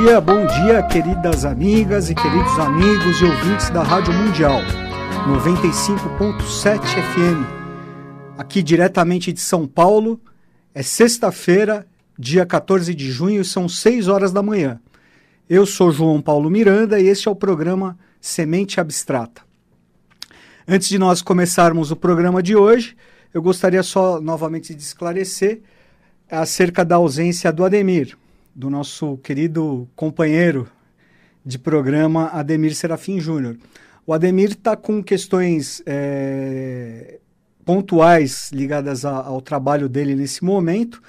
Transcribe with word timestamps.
dia, 0.00 0.20
bom 0.20 0.46
dia, 0.46 0.82
queridas 0.82 1.46
amigas 1.46 2.10
e 2.10 2.14
queridos 2.14 2.58
amigos 2.58 3.18
e 3.18 3.24
ouvintes 3.24 3.70
da 3.70 3.82
Rádio 3.82 4.12
Mundial 4.12 4.60
95.7 5.26 6.80
FM. 6.82 8.36
Aqui 8.36 8.62
diretamente 8.62 9.32
de 9.32 9.40
São 9.40 9.66
Paulo, 9.66 10.20
é 10.74 10.82
sexta-feira, 10.82 11.86
dia 12.18 12.44
14 12.44 12.94
de 12.94 13.10
junho, 13.10 13.42
são 13.42 13.68
6 13.68 14.08
horas 14.08 14.32
da 14.32 14.42
manhã. 14.42 14.78
Eu 15.48 15.64
sou 15.64 15.90
João 15.90 16.20
Paulo 16.20 16.50
Miranda 16.50 17.00
e 17.00 17.06
este 17.06 17.28
é 17.28 17.30
o 17.30 17.36
programa 17.36 17.98
Semente 18.20 18.78
Abstrata. 18.78 19.40
Antes 20.68 20.88
de 20.88 20.98
nós 20.98 21.22
começarmos 21.22 21.90
o 21.90 21.96
programa 21.96 22.42
de 22.42 22.54
hoje, 22.54 22.94
eu 23.32 23.40
gostaria 23.40 23.82
só 23.82 24.20
novamente 24.20 24.74
de 24.74 24.82
esclarecer 24.82 25.62
acerca 26.30 26.84
da 26.84 26.96
ausência 26.96 27.50
do 27.50 27.64
Ademir, 27.64 28.16
do 28.56 28.70
nosso 28.70 29.18
querido 29.18 29.86
companheiro 29.94 30.66
de 31.44 31.58
programa 31.58 32.30
Ademir 32.32 32.74
Serafim 32.74 33.20
Júnior. 33.20 33.58
O 34.06 34.14
Ademir 34.14 34.52
está 34.52 34.74
com 34.74 35.04
questões 35.04 35.82
é, 35.84 37.18
pontuais 37.66 38.50
ligadas 38.52 39.04
a, 39.04 39.10
ao 39.10 39.42
trabalho 39.42 39.90
dele 39.90 40.14
nesse 40.14 40.42
momento, 40.42 41.02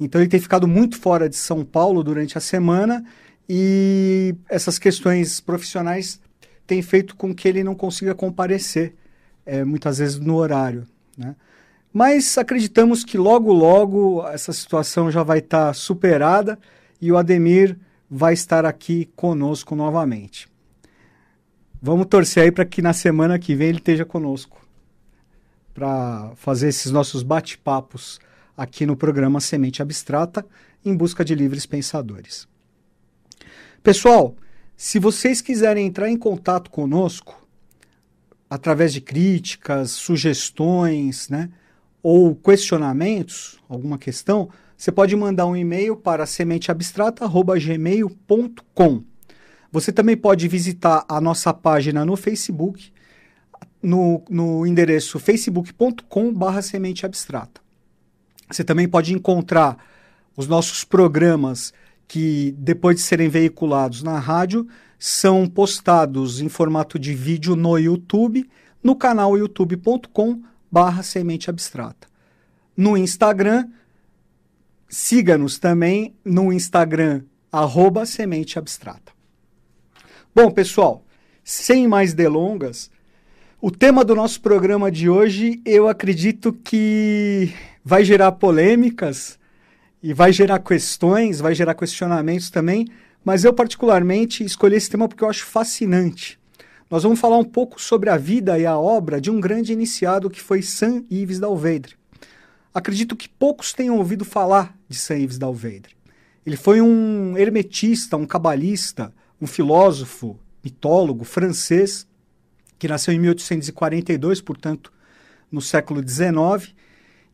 então 0.00 0.22
ele 0.22 0.30
tem 0.30 0.40
ficado 0.40 0.66
muito 0.66 0.98
fora 0.98 1.28
de 1.28 1.36
São 1.36 1.66
Paulo 1.66 2.02
durante 2.02 2.38
a 2.38 2.40
semana 2.40 3.04
e 3.46 4.34
essas 4.48 4.78
questões 4.78 5.38
profissionais 5.38 6.18
têm 6.66 6.80
feito 6.80 7.14
com 7.14 7.34
que 7.34 7.46
ele 7.46 7.62
não 7.62 7.74
consiga 7.74 8.14
comparecer 8.14 8.94
é, 9.44 9.64
muitas 9.64 9.98
vezes 9.98 10.18
no 10.18 10.36
horário. 10.36 10.86
Né? 11.16 11.36
Mas 11.92 12.38
acreditamos 12.38 13.04
que 13.04 13.18
logo, 13.18 13.52
logo 13.52 14.26
essa 14.28 14.52
situação 14.52 15.10
já 15.10 15.22
vai 15.22 15.38
estar 15.40 15.66
tá 15.66 15.72
superada 15.74 16.58
e 17.00 17.10
o 17.12 17.16
Ademir 17.16 17.78
vai 18.10 18.32
estar 18.32 18.64
aqui 18.64 19.10
conosco 19.16 19.74
novamente. 19.74 20.48
Vamos 21.80 22.06
torcer 22.06 22.44
aí 22.44 22.52
para 22.52 22.64
que 22.64 22.80
na 22.80 22.92
semana 22.92 23.38
que 23.38 23.54
vem 23.54 23.68
ele 23.68 23.78
esteja 23.78 24.04
conosco 24.04 24.66
para 25.74 26.32
fazer 26.36 26.68
esses 26.68 26.90
nossos 26.90 27.22
bate-papos 27.22 28.18
aqui 28.56 28.86
no 28.86 28.96
programa 28.96 29.40
Semente 29.40 29.82
Abstrata 29.82 30.46
em 30.84 30.96
busca 30.96 31.24
de 31.24 31.34
livres 31.34 31.66
pensadores. 31.66 32.48
Pessoal, 33.82 34.34
se 34.76 34.98
vocês 34.98 35.40
quiserem 35.40 35.86
entrar 35.86 36.08
em 36.08 36.16
contato 36.16 36.70
conosco 36.70 37.46
através 38.48 38.92
de 38.92 39.00
críticas, 39.00 39.90
sugestões, 39.90 41.28
né, 41.28 41.50
ou 42.02 42.34
questionamentos, 42.34 43.58
alguma 43.68 43.98
questão, 43.98 44.48
você 44.76 44.92
pode 44.92 45.16
mandar 45.16 45.46
um 45.46 45.56
e-mail 45.56 45.96
para 45.96 46.26
sementeabstrata.gmail.com. 46.26 49.02
Você 49.72 49.90
também 49.90 50.16
pode 50.16 50.46
visitar 50.48 51.04
a 51.08 51.20
nossa 51.20 51.54
página 51.54 52.04
no 52.04 52.16
Facebook, 52.16 52.92
no, 53.82 54.22
no 54.28 54.66
endereço 54.66 55.18
facebook.com.br 55.18 56.60
sementeabstrata. 56.62 57.60
Você 58.50 58.62
também 58.62 58.88
pode 58.88 59.12
encontrar 59.12 59.76
os 60.36 60.46
nossos 60.46 60.84
programas 60.84 61.72
que, 62.06 62.54
depois 62.58 62.96
de 62.96 63.02
serem 63.02 63.28
veiculados 63.28 64.02
na 64.02 64.18
rádio, 64.18 64.68
são 64.98 65.48
postados 65.48 66.40
em 66.40 66.48
formato 66.48 66.98
de 66.98 67.14
vídeo 67.14 67.56
no 67.56 67.78
YouTube, 67.78 68.48
no 68.82 68.94
canal 68.94 69.36
youtube.com.br 69.36 71.02
sementeabstrata. 71.02 72.06
No 72.76 72.96
Instagram, 72.96 73.68
Siga-nos 74.88 75.58
também 75.58 76.14
no 76.24 76.52
Instagram, 76.52 77.22
arroba 77.50 78.06
Semente 78.06 78.58
Abstrata. 78.58 79.12
Bom, 80.34 80.50
pessoal, 80.50 81.04
sem 81.42 81.88
mais 81.88 82.14
delongas, 82.14 82.90
o 83.60 83.70
tema 83.70 84.04
do 84.04 84.14
nosso 84.14 84.40
programa 84.40 84.90
de 84.90 85.08
hoje 85.08 85.60
eu 85.64 85.88
acredito 85.88 86.52
que 86.52 87.52
vai 87.84 88.04
gerar 88.04 88.32
polêmicas 88.32 89.38
e 90.02 90.12
vai 90.12 90.32
gerar 90.32 90.60
questões, 90.60 91.40
vai 91.40 91.54
gerar 91.54 91.74
questionamentos 91.74 92.48
também, 92.50 92.86
mas 93.24 93.44
eu 93.44 93.52
particularmente 93.52 94.44
escolhi 94.44 94.76
esse 94.76 94.90
tema 94.90 95.08
porque 95.08 95.24
eu 95.24 95.28
acho 95.28 95.46
fascinante. 95.46 96.38
Nós 96.88 97.02
vamos 97.02 97.18
falar 97.18 97.38
um 97.38 97.44
pouco 97.44 97.82
sobre 97.82 98.08
a 98.08 98.16
vida 98.16 98.56
e 98.56 98.64
a 98.64 98.78
obra 98.78 99.20
de 99.20 99.32
um 99.32 99.40
grande 99.40 99.72
iniciado 99.72 100.30
que 100.30 100.40
foi 100.40 100.62
Saint 100.62 101.04
Yves 101.10 101.40
d'Alvedre. 101.40 101.96
Acredito 102.76 103.16
que 103.16 103.26
poucos 103.26 103.72
tenham 103.72 103.96
ouvido 103.96 104.22
falar 104.22 104.76
de 104.86 104.98
Saint 104.98 105.22
Yves 105.22 105.38
d'Alvedre. 105.38 105.96
Ele 106.44 106.58
foi 106.58 106.82
um 106.82 107.34
hermetista, 107.34 108.18
um 108.18 108.26
cabalista, 108.26 109.14
um 109.40 109.46
filósofo, 109.46 110.38
mitólogo 110.62 111.24
francês, 111.24 112.06
que 112.78 112.86
nasceu 112.86 113.14
em 113.14 113.18
1842, 113.18 114.42
portanto, 114.42 114.92
no 115.50 115.62
século 115.62 116.06
XIX. 116.06 116.74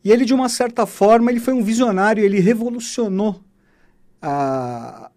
E 0.01 0.13
ele, 0.13 0.23
de 0.23 0.33
uma 0.33 0.47
certa 0.47 0.85
forma, 0.85 1.29
ele 1.29 1.41
foi 1.41 1.53
um 1.53 1.61
visionário, 1.61 2.23
ele 2.23 2.39
revolucionou 2.39 3.43
a, 4.21 5.11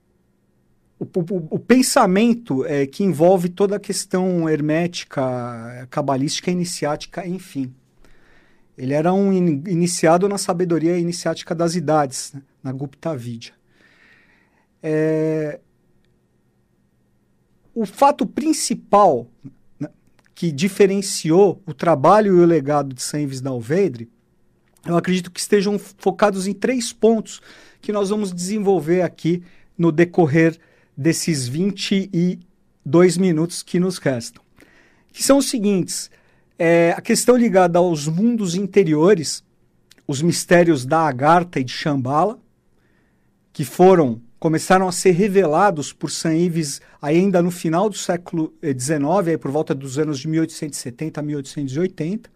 o, 0.99 1.05
o, 1.05 1.49
o, 1.53 1.59
pensamento 1.61 2.65
é, 2.65 2.85
que 2.85 3.05
envolve 3.05 3.49
toda 3.49 3.77
a 3.77 3.81
questão 3.81 4.49
hermética, 4.49 5.87
cabalística, 5.89 6.51
iniciática, 6.51 7.25
enfim. 7.25 7.73
Ele 8.77 8.93
era 8.93 9.13
um 9.13 9.33
in 9.33 9.63
iniciado 9.67 10.29
na 10.29 10.37
sabedoria 10.37 10.99
iniciática 10.99 11.55
das 11.55 11.75
idades, 11.75 12.33
né? 12.33 12.43
na 12.63 12.73
Gupta 12.73 13.17
Vidya. 13.17 13.55
É... 14.83 15.61
O 17.75 17.85
fato 17.87 18.27
principal 18.27 19.27
né, 19.79 19.89
que 20.35 20.51
diferenciou 20.51 21.63
o 21.67 21.75
trabalho 21.75 22.37
e 22.37 22.41
o 22.41 22.47
legado 22.47 22.95
de 22.95 23.03
Saint 23.03 23.31
Alvedre, 23.47 24.11
eu 24.87 24.97
acredito 24.97 25.31
que 25.31 25.41
estejam 25.41 25.79
focados 25.79 26.47
em 26.47 26.53
três 26.55 26.93
pontos 26.93 27.41
que 27.81 27.93
nós 27.93 28.11
vamos 28.11 28.33
desenvolver 28.33 29.03
aqui 29.03 29.43
no 29.77 29.91
decorrer 29.91 30.59
desses 30.97 31.49
22 31.49 33.19
minutos 33.19 33.63
que 33.63 33.81
nos 33.81 33.99
restam. 33.99 34.43
Que 35.13 35.23
são 35.23 35.39
os 35.39 35.51
seguintes: 35.51 36.11
é, 36.59 36.93
a 36.97 37.01
questão 37.01 37.37
ligada 37.37 37.79
aos 37.79 38.09
mundos 38.09 38.55
interiores, 38.55 39.45
os 40.07 40.23
mistérios 40.23 40.87
da 40.87 41.01
Agartha 41.01 41.61
e 41.61 41.65
de 41.65 41.73
Shambhala, 41.73 42.39
que 43.53 43.65
foram 43.65 44.21
começaram 44.39 44.87
a 44.87 44.93
ser 44.93 45.13
revelados 45.13 45.93
por 45.93 46.11
Saint 46.11 46.41
Ives 46.41 46.81
ainda 47.01 47.43
no 47.43 47.51
final 47.51 47.89
do 47.89 47.97
século 47.97 48.55
XIX, 48.63 49.29
aí 49.29 49.39
por 49.39 49.51
volta 49.51 49.75
dos 49.75 49.99
anos 49.99 50.19
de 50.19 50.29
1870 50.29 51.19
a 51.19 51.23
1880. 51.23 52.31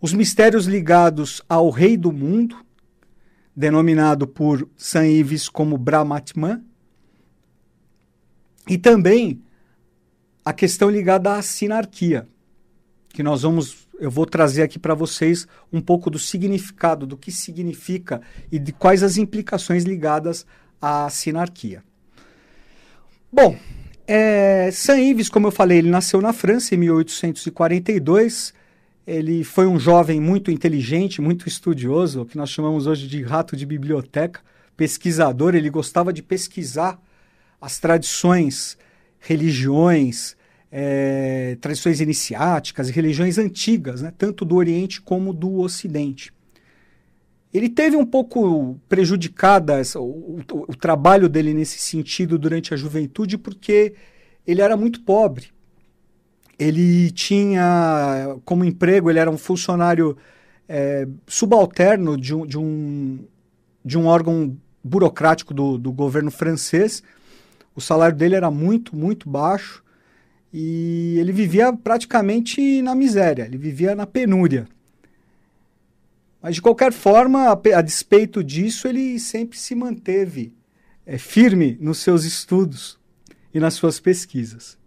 Os 0.00 0.12
mistérios 0.12 0.66
ligados 0.66 1.40
ao 1.48 1.70
rei 1.70 1.96
do 1.96 2.12
mundo, 2.12 2.56
denominado 3.54 4.26
por 4.26 4.68
Saint 4.76 5.10
Ives 5.10 5.48
como 5.48 5.78
Brahmatman, 5.78 6.62
e 8.68 8.76
também 8.76 9.40
a 10.44 10.52
questão 10.52 10.90
ligada 10.90 11.34
à 11.34 11.40
sinarquia, 11.40 12.28
que 13.16 13.22
nós 13.22 13.40
vamos, 13.40 13.88
eu 13.98 14.10
vou 14.10 14.26
trazer 14.26 14.62
aqui 14.62 14.78
para 14.78 14.92
vocês 14.92 15.48
um 15.72 15.80
pouco 15.80 16.10
do 16.10 16.18
significado, 16.18 17.06
do 17.06 17.16
que 17.16 17.32
significa 17.32 18.20
e 18.52 18.58
de 18.58 18.72
quais 18.72 19.02
as 19.02 19.16
implicações 19.16 19.84
ligadas 19.84 20.44
à 20.82 21.08
sinarquia. 21.08 21.82
Bom, 23.32 23.56
é, 24.06 24.70
Saint-Yves, 24.70 25.30
como 25.30 25.46
eu 25.46 25.50
falei, 25.50 25.78
ele 25.78 25.88
nasceu 25.88 26.20
na 26.20 26.34
França 26.34 26.74
em 26.74 26.78
1842. 26.78 28.52
Ele 29.06 29.42
foi 29.42 29.66
um 29.66 29.78
jovem 29.78 30.20
muito 30.20 30.50
inteligente, 30.50 31.22
muito 31.22 31.48
estudioso, 31.48 32.20
o 32.20 32.26
que 32.26 32.36
nós 32.36 32.50
chamamos 32.50 32.86
hoje 32.86 33.08
de 33.08 33.22
rato 33.22 33.56
de 33.56 33.64
biblioteca, 33.64 34.42
pesquisador. 34.76 35.54
Ele 35.54 35.70
gostava 35.70 36.12
de 36.12 36.22
pesquisar 36.22 37.00
as 37.58 37.78
tradições, 37.78 38.76
religiões, 39.18 40.36
é, 40.78 41.56
tradições 41.58 42.02
iniciáticas 42.02 42.90
e 42.90 42.92
religiões 42.92 43.38
antigas, 43.38 44.02
né, 44.02 44.12
tanto 44.18 44.44
do 44.44 44.56
Oriente 44.56 45.00
como 45.00 45.32
do 45.32 45.60
Ocidente. 45.60 46.30
Ele 47.50 47.70
teve 47.70 47.96
um 47.96 48.04
pouco 48.04 48.78
prejudicada 48.86 49.80
o, 49.94 50.00
o, 50.00 50.42
o 50.68 50.76
trabalho 50.76 51.30
dele 51.30 51.54
nesse 51.54 51.78
sentido 51.78 52.38
durante 52.38 52.74
a 52.74 52.76
juventude, 52.76 53.38
porque 53.38 53.94
ele 54.46 54.60
era 54.60 54.76
muito 54.76 55.00
pobre. 55.00 55.46
Ele 56.58 57.10
tinha 57.10 58.36
como 58.44 58.62
emprego, 58.62 59.08
ele 59.08 59.18
era 59.18 59.30
um 59.30 59.38
funcionário 59.38 60.14
é, 60.68 61.08
subalterno 61.26 62.18
de 62.18 62.34
um, 62.34 62.46
de, 62.46 62.58
um, 62.58 63.20
de 63.82 63.96
um 63.96 64.04
órgão 64.04 64.54
burocrático 64.84 65.54
do, 65.54 65.78
do 65.78 65.90
governo 65.90 66.30
francês. 66.30 67.02
O 67.74 67.80
salário 67.80 68.16
dele 68.16 68.34
era 68.34 68.50
muito, 68.50 68.94
muito 68.94 69.26
baixo. 69.26 69.85
E 70.52 71.16
ele 71.18 71.32
vivia 71.32 71.72
praticamente 71.72 72.80
na 72.82 72.94
miséria, 72.94 73.44
ele 73.44 73.58
vivia 73.58 73.94
na 73.94 74.06
penúria. 74.06 74.66
Mas 76.40 76.54
de 76.54 76.62
qualquer 76.62 76.92
forma, 76.92 77.48
a, 77.48 77.78
a 77.78 77.82
despeito 77.82 78.42
disso, 78.42 78.86
ele 78.86 79.18
sempre 79.18 79.58
se 79.58 79.74
manteve 79.74 80.54
é, 81.04 81.18
firme 81.18 81.76
nos 81.80 81.98
seus 81.98 82.24
estudos 82.24 82.98
e 83.52 83.60
nas 83.60 83.74
suas 83.74 83.98
pesquisas. 83.98 84.78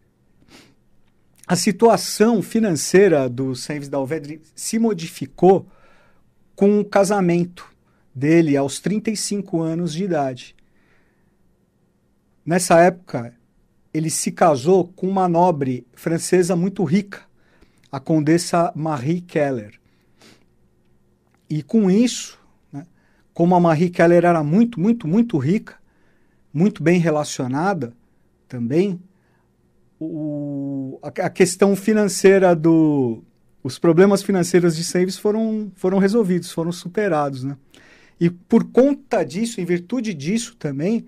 A 1.47 1.56
situação 1.56 2.41
financeira 2.44 3.27
do 3.27 3.55
Sainz 3.55 3.89
Dalvedre 3.89 4.41
se 4.53 4.77
modificou 4.77 5.67
com 6.55 6.79
o 6.79 6.85
casamento 6.85 7.67
dele 8.13 8.55
aos 8.55 8.79
35 8.79 9.62
anos 9.62 9.94
de 9.94 10.03
idade. 10.03 10.55
Nessa 12.45 12.79
época, 12.79 13.33
ele 13.94 14.09
se 14.09 14.31
casou 14.31 14.88
com 14.95 15.07
uma 15.07 15.27
nobre 15.27 15.86
francesa 15.94 16.56
muito 16.56 16.83
rica, 16.83 17.21
a 17.91 18.00
condessa 18.00 18.71
Marie 18.75 19.21
Keller. 19.21 19.80
E 21.50 21.63
com 21.63 21.89
isso, 21.89 22.39
né, 22.71 22.86
como 23.33 23.56
a 23.56 23.59
Marie 23.59 23.89
Keller 23.89 24.25
era 24.25 24.44
muito, 24.44 24.80
muito, 24.80 25.07
muito 25.07 25.38
rica, 25.38 25.75
muito 26.53 26.83
bem 26.83 27.00
relacionada 27.00 27.94
também, 28.47 29.00
o, 30.00 31.00
a, 31.01 31.07
a, 31.07 31.30
questão 31.30 31.75
financeira 31.75 32.56
do. 32.56 33.21
Os 33.62 33.77
problemas 33.77 34.24
financeiros 34.24 34.75
de 34.77 34.83
Saves 34.86 35.18
foram, 35.18 35.69
foram 35.75 35.97
resolvidos, 35.97 36.50
foram 36.51 36.71
superados. 36.71 37.44
Né? 37.44 37.57
E 38.19 38.30
por 38.30 38.63
conta 38.71 39.24
disso, 39.24 39.59
em 39.59 39.65
virtude 39.65 40.13
disso 40.13 40.56
também, 40.56 41.06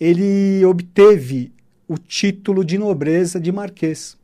ele 0.00 0.64
obteve 0.64 1.53
o 1.86 1.98
título 1.98 2.64
de 2.64 2.78
nobreza 2.78 3.38
de 3.38 3.52
marquês. 3.52 4.16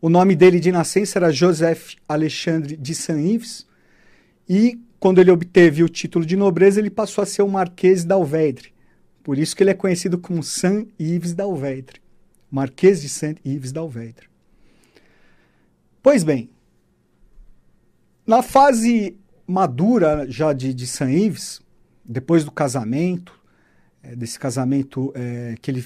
O 0.00 0.08
nome 0.08 0.36
dele 0.36 0.60
de 0.60 0.70
nascença 0.70 1.18
era 1.18 1.32
Joseph 1.32 1.94
Alexandre 2.08 2.76
de 2.76 2.94
Saint-Yves, 2.94 3.66
e 4.48 4.78
quando 5.00 5.20
ele 5.20 5.30
obteve 5.30 5.82
o 5.82 5.88
título 5.88 6.24
de 6.24 6.36
nobreza, 6.36 6.80
ele 6.80 6.90
passou 6.90 7.22
a 7.22 7.26
ser 7.26 7.42
o 7.42 7.48
Marquês 7.48 8.04
d'Alvedre. 8.04 8.72
Por 9.22 9.38
isso 9.38 9.54
que 9.54 9.62
ele 9.62 9.70
é 9.70 9.74
conhecido 9.74 10.18
como 10.18 10.42
Saint-Yves 10.42 11.34
d'Alvedre, 11.34 12.00
Marquês 12.50 13.02
de 13.02 13.08
Saint-Yves 13.08 13.72
d'Alvedre. 13.72 14.28
Pois 16.02 16.24
bem, 16.24 16.48
na 18.26 18.42
fase 18.42 19.16
madura 19.46 20.26
já 20.30 20.52
de, 20.52 20.72
de 20.72 20.86
Saint-Yves, 20.86 21.60
depois 22.04 22.44
do 22.44 22.50
casamento, 22.50 23.38
é, 24.02 24.14
desse 24.16 24.38
casamento 24.38 25.12
é, 25.14 25.54
que 25.60 25.70
ele 25.70 25.84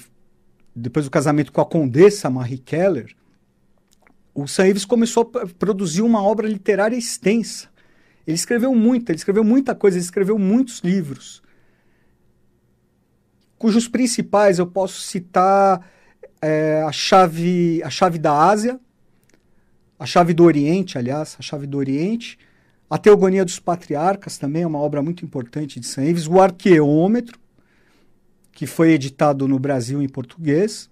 depois 0.75 1.05
do 1.05 1.11
casamento 1.11 1.51
com 1.51 1.61
a 1.61 1.65
condessa 1.65 2.29
Marie 2.29 2.57
Keller, 2.57 3.15
o 4.33 4.47
Saint-Yves 4.47 4.85
começou 4.85 5.31
a 5.35 5.47
produzir 5.47 6.01
uma 6.01 6.21
obra 6.23 6.47
literária 6.47 6.95
extensa. 6.95 7.69
Ele 8.25 8.35
escreveu 8.35 8.73
muito, 8.73 9.09
ele 9.09 9.17
escreveu 9.17 9.43
muita 9.43 9.75
coisa, 9.75 9.97
ele 9.97 10.03
escreveu 10.03 10.39
muitos 10.39 10.79
livros, 10.79 11.43
cujos 13.63 13.87
principais 13.87 14.59
eu 14.59 14.67
posso 14.67 14.99
citar 14.99 15.89
é, 16.41 16.81
a, 16.81 16.91
chave, 16.91 17.81
a 17.81 17.89
chave 17.89 18.19
da 18.19 18.37
Ásia, 18.37 18.77
a 19.97 20.05
chave 20.05 20.33
do 20.33 20.43
Oriente, 20.43 20.97
aliás, 20.97 21.37
a 21.39 21.41
chave 21.41 21.65
do 21.65 21.77
Oriente, 21.77 22.37
a 22.89 22.97
Teogonia 22.97 23.45
dos 23.45 23.59
Patriarcas 23.59 24.37
também 24.37 24.63
é 24.63 24.67
uma 24.67 24.79
obra 24.79 25.01
muito 25.01 25.23
importante 25.23 25.79
de 25.79 25.87
Saint-Yves, 25.87 26.27
o 26.27 26.41
Arqueômetro, 26.41 27.39
que 28.53 28.67
foi 28.67 28.91
editado 28.91 29.47
no 29.47 29.59
Brasil 29.59 30.01
em 30.01 30.07
português, 30.07 30.89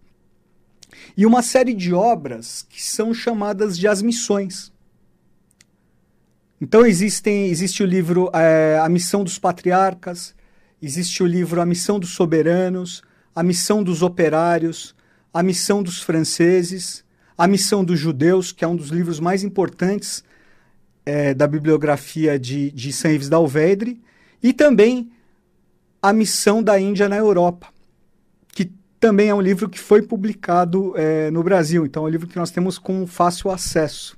e 1.15 1.25
uma 1.25 1.41
série 1.41 1.73
de 1.73 1.93
obras 1.93 2.65
que 2.69 2.83
são 2.83 3.13
chamadas 3.13 3.77
de 3.77 3.87
As 3.87 4.01
Missões. 4.01 4.73
Então 6.59 6.85
existem, 6.85 7.47
existe 7.47 7.81
o 7.81 7.85
livro 7.85 8.29
é, 8.33 8.77
A 8.79 8.89
Missão 8.89 9.23
dos 9.23 9.39
Patriarcas, 9.39 10.35
existe 10.81 11.23
o 11.23 11.25
livro 11.25 11.61
A 11.61 11.65
Missão 11.65 11.99
dos 11.99 12.13
Soberanos, 12.13 13.01
A 13.33 13.41
Missão 13.41 13.83
dos 13.83 14.01
Operários, 14.01 14.93
A 15.33 15.41
Missão 15.41 15.81
dos 15.81 16.01
Franceses, 16.01 17.03
A 17.37 17.47
Missão 17.47 17.83
dos 17.83 17.99
Judeus, 17.99 18.51
que 18.51 18.65
é 18.65 18.67
um 18.67 18.75
dos 18.75 18.89
livros 18.89 19.19
mais 19.19 19.43
importantes 19.43 20.23
é, 21.05 21.33
da 21.33 21.47
bibliografia 21.47 22.37
de, 22.37 22.69
de 22.71 22.91
Saint-Yves 22.91 23.29
d'Alvedre, 23.29 24.01
e 24.43 24.53
também 24.53 25.11
a 26.01 26.11
Missão 26.11 26.63
da 26.63 26.79
Índia 26.79 27.07
na 27.07 27.17
Europa, 27.17 27.67
que 28.49 28.71
também 28.99 29.29
é 29.29 29.35
um 29.35 29.41
livro 29.41 29.69
que 29.69 29.79
foi 29.79 30.01
publicado 30.01 30.93
é, 30.97 31.29
no 31.29 31.43
Brasil, 31.43 31.85
então 31.85 32.03
é 32.03 32.05
um 32.07 32.09
livro 32.09 32.27
que 32.27 32.37
nós 32.37 32.51
temos 32.51 32.77
com 32.77 33.05
fácil 33.05 33.51
acesso. 33.51 34.17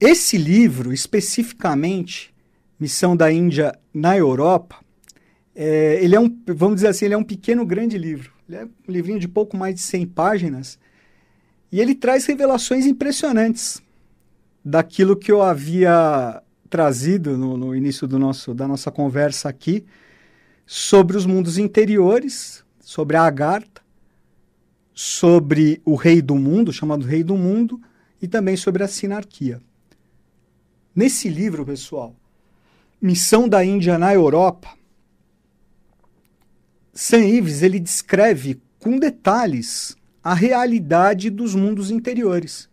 Esse 0.00 0.38
livro, 0.38 0.92
especificamente, 0.92 2.32
Missão 2.78 3.16
da 3.16 3.32
Índia 3.32 3.76
na 3.92 4.16
Europa, 4.16 4.76
é, 5.54 5.98
ele 6.00 6.14
é 6.14 6.20
um, 6.20 6.32
vamos 6.46 6.76
dizer 6.76 6.88
assim, 6.88 7.06
ele 7.06 7.14
é 7.14 7.18
um 7.18 7.24
pequeno 7.24 7.66
grande 7.66 7.98
livro. 7.98 8.32
Ele 8.48 8.58
é 8.58 8.64
um 8.64 8.92
livrinho 8.92 9.18
de 9.18 9.26
pouco 9.26 9.56
mais 9.56 9.74
de 9.74 9.80
100 9.80 10.06
páginas 10.06 10.78
e 11.72 11.80
ele 11.80 11.96
traz 11.96 12.24
revelações 12.26 12.86
impressionantes 12.86 13.82
daquilo 14.64 15.16
que 15.16 15.32
eu 15.32 15.42
havia 15.42 16.40
trazido 16.68 17.36
no, 17.36 17.56
no 17.56 17.74
início 17.74 18.06
do 18.06 18.18
nosso, 18.18 18.54
da 18.54 18.68
nossa 18.68 18.90
conversa 18.90 19.48
aqui 19.48 19.84
sobre 20.66 21.16
os 21.16 21.24
mundos 21.24 21.56
interiores, 21.56 22.62
sobre 22.80 23.16
a 23.16 23.22
Agartha, 23.22 23.82
sobre 24.94 25.80
o 25.84 25.94
rei 25.94 26.20
do 26.20 26.34
mundo, 26.34 26.72
chamado 26.72 27.06
rei 27.06 27.22
do 27.22 27.36
mundo, 27.36 27.80
e 28.20 28.26
também 28.26 28.56
sobre 28.56 28.82
a 28.82 28.88
sinarquia. 28.88 29.60
Nesse 30.94 31.28
livro, 31.28 31.64
pessoal, 31.64 32.14
Missão 33.00 33.48
da 33.48 33.64
Índia 33.64 33.96
na 33.96 34.12
Europa, 34.12 34.76
Sam 36.92 37.24
Ives 37.24 37.62
ele 37.62 37.78
descreve 37.78 38.60
com 38.80 38.98
detalhes 38.98 39.96
a 40.22 40.34
realidade 40.34 41.30
dos 41.30 41.54
mundos 41.54 41.92
interiores, 41.92 42.68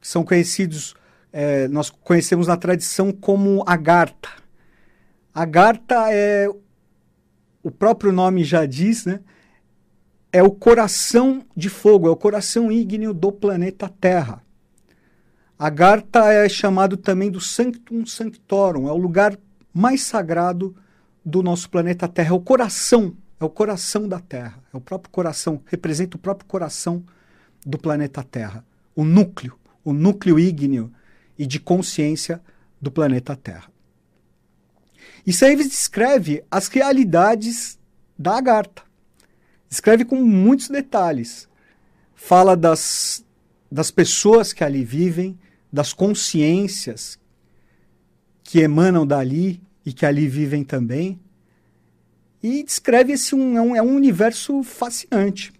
que 0.00 0.06
são 0.06 0.24
conhecidos 0.24 0.94
é, 1.32 1.68
nós 1.68 1.90
conhecemos 1.90 2.46
na 2.46 2.56
tradição 2.56 3.12
como 3.12 3.62
Agartha. 3.66 4.30
Agartha 5.34 6.12
é, 6.12 6.48
o 7.62 7.70
próprio 7.70 8.12
nome 8.12 8.42
já 8.44 8.66
diz, 8.66 9.04
né? 9.04 9.20
É 10.32 10.42
o 10.42 10.50
coração 10.50 11.44
de 11.56 11.68
fogo, 11.68 12.06
é 12.06 12.10
o 12.10 12.16
coração 12.16 12.70
ígneo 12.70 13.12
do 13.12 13.32
planeta 13.32 13.88
Terra. 13.88 14.42
Agartha 15.58 16.32
é 16.32 16.48
chamado 16.48 16.96
também 16.96 17.30
do 17.30 17.40
Sanctum 17.40 18.06
Sanctorum, 18.06 18.88
é 18.88 18.92
o 18.92 18.96
lugar 18.96 19.36
mais 19.74 20.02
sagrado 20.02 20.74
do 21.24 21.42
nosso 21.42 21.68
planeta 21.68 22.08
Terra, 22.08 22.30
é 22.30 22.32
o 22.32 22.40
coração, 22.40 23.14
é 23.38 23.44
o 23.44 23.50
coração 23.50 24.08
da 24.08 24.20
Terra, 24.20 24.62
é 24.72 24.76
o 24.76 24.80
próprio 24.80 25.10
coração, 25.10 25.60
representa 25.66 26.16
o 26.16 26.20
próprio 26.20 26.48
coração 26.48 27.04
do 27.66 27.76
planeta 27.76 28.22
Terra, 28.22 28.64
o 28.94 29.04
núcleo, 29.04 29.58
o 29.84 29.92
núcleo 29.92 30.38
ígneo 30.38 30.90
e 31.40 31.46
de 31.46 31.58
consciência 31.58 32.38
do 32.78 32.90
planeta 32.90 33.34
Terra. 33.34 33.72
E 35.26 35.32
Saves 35.32 35.70
descreve 35.70 36.44
as 36.50 36.68
realidades 36.68 37.78
da 38.18 38.36
Agartha. 38.36 38.82
Descreve 39.66 40.04
com 40.04 40.16
muitos 40.16 40.68
detalhes. 40.68 41.48
Fala 42.14 42.54
das, 42.54 43.24
das 43.72 43.90
pessoas 43.90 44.52
que 44.52 44.62
ali 44.62 44.84
vivem, 44.84 45.38
das 45.72 45.94
consciências 45.94 47.18
que 48.44 48.58
emanam 48.60 49.06
dali 49.06 49.62
e 49.86 49.94
que 49.94 50.04
ali 50.04 50.28
vivem 50.28 50.62
também. 50.62 51.18
E 52.42 52.62
descreve 52.62 53.14
esse 53.14 53.34
um, 53.34 53.56
é, 53.56 53.62
um, 53.62 53.76
é 53.76 53.80
universo 53.80 54.62
fascinante. 54.62 55.54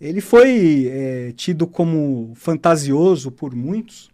Ele 0.00 0.22
foi 0.22 0.86
é, 0.90 1.32
tido 1.32 1.66
como 1.66 2.32
fantasioso 2.34 3.30
por 3.30 3.54
muitos, 3.54 4.13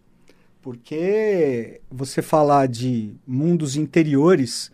porque 0.61 1.81
você 1.89 2.21
falar 2.21 2.67
de 2.67 3.15
mundos 3.25 3.75
interiores, 3.75 4.71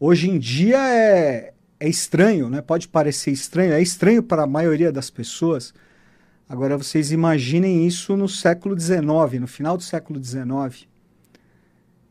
hoje 0.00 0.30
em 0.30 0.38
dia 0.38 0.78
é, 0.78 1.52
é 1.78 1.88
estranho, 1.88 2.48
né? 2.48 2.62
pode 2.62 2.88
parecer 2.88 3.30
estranho, 3.32 3.72
é 3.74 3.82
estranho 3.82 4.22
para 4.22 4.44
a 4.44 4.46
maioria 4.46 4.90
das 4.90 5.10
pessoas. 5.10 5.74
Agora 6.48 6.78
vocês 6.78 7.12
imaginem 7.12 7.86
isso 7.86 8.16
no 8.16 8.28
século 8.28 8.78
XIX, 8.78 9.40
no 9.40 9.46
final 9.46 9.76
do 9.76 9.82
século 9.82 10.22
XIX. 10.22 10.88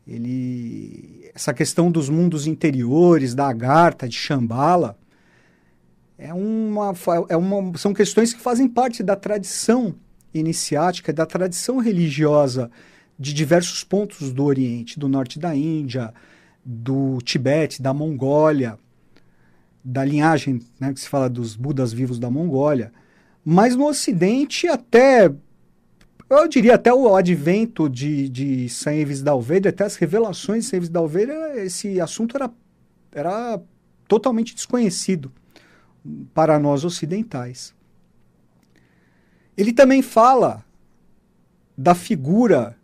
Ele, 0.06 1.28
essa 1.34 1.52
questão 1.52 1.90
dos 1.90 2.08
mundos 2.08 2.46
interiores, 2.46 3.34
da 3.34 3.48
Agartha, 3.48 4.08
de 4.08 4.16
Shambhala, 4.16 4.96
é 6.16 6.32
uma, 6.32 6.94
é 7.28 7.36
uma, 7.36 7.76
são 7.76 7.92
questões 7.92 8.32
que 8.32 8.40
fazem 8.40 8.68
parte 8.68 9.02
da 9.02 9.16
tradição 9.16 9.96
iniciática, 10.32 11.12
da 11.12 11.26
tradição 11.26 11.78
religiosa 11.78 12.70
de 13.18 13.32
diversos 13.32 13.82
pontos 13.82 14.32
do 14.32 14.44
Oriente, 14.44 14.98
do 14.98 15.08
norte 15.08 15.38
da 15.38 15.54
Índia, 15.54 16.12
do 16.64 17.18
Tibete, 17.22 17.80
da 17.80 17.94
Mongólia, 17.94 18.78
da 19.82 20.04
linhagem 20.04 20.60
né, 20.80 20.92
que 20.92 21.00
se 21.00 21.08
fala 21.08 21.30
dos 21.30 21.54
Budas 21.54 21.92
vivos 21.92 22.18
da 22.18 22.30
Mongólia. 22.30 22.92
Mas 23.44 23.76
no 23.76 23.86
Ocidente, 23.86 24.66
até, 24.66 25.32
eu 26.28 26.48
diria 26.48 26.74
até 26.74 26.92
o 26.92 27.14
advento 27.14 27.88
de, 27.88 28.28
de 28.28 28.68
Saint 28.68 29.00
Yves 29.00 29.22
d'Alvedre, 29.22 29.68
até 29.68 29.84
as 29.84 29.96
revelações 29.96 30.64
de 30.64 30.70
Saint 30.70 30.82
Yves 30.82 30.88
d'Alvedre, 30.88 31.34
esse 31.58 32.00
assunto 32.00 32.36
era, 32.36 32.50
era 33.12 33.62
totalmente 34.08 34.54
desconhecido 34.54 35.32
para 36.34 36.58
nós 36.58 36.84
ocidentais. 36.84 37.74
Ele 39.56 39.72
também 39.72 40.02
fala 40.02 40.64
da 41.78 41.94
figura 41.94 42.76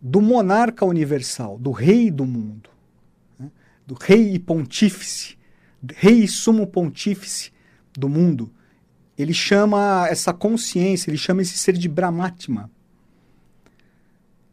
do 0.00 0.20
monarca 0.20 0.84
universal, 0.84 1.58
do 1.58 1.70
rei 1.70 2.10
do 2.10 2.24
mundo, 2.24 2.70
né? 3.38 3.50
do 3.86 3.94
rei 3.94 4.34
e 4.34 4.38
pontífice, 4.38 5.36
rei 5.94 6.24
e 6.24 6.28
sumo 6.28 6.66
pontífice 6.66 7.52
do 7.92 8.08
mundo. 8.08 8.52
Ele 9.16 9.34
chama 9.34 10.06
essa 10.08 10.32
consciência, 10.32 11.10
ele 11.10 11.18
chama 11.18 11.42
esse 11.42 11.58
ser 11.58 11.72
de 11.72 11.88
Brahmatma. 11.88 12.70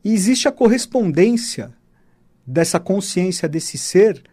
E 0.03 0.13
existe 0.13 0.47
a 0.47 0.51
correspondência 0.51 1.73
dessa 2.45 2.79
consciência 2.79 3.47
desse 3.47 3.77
ser 3.77 4.23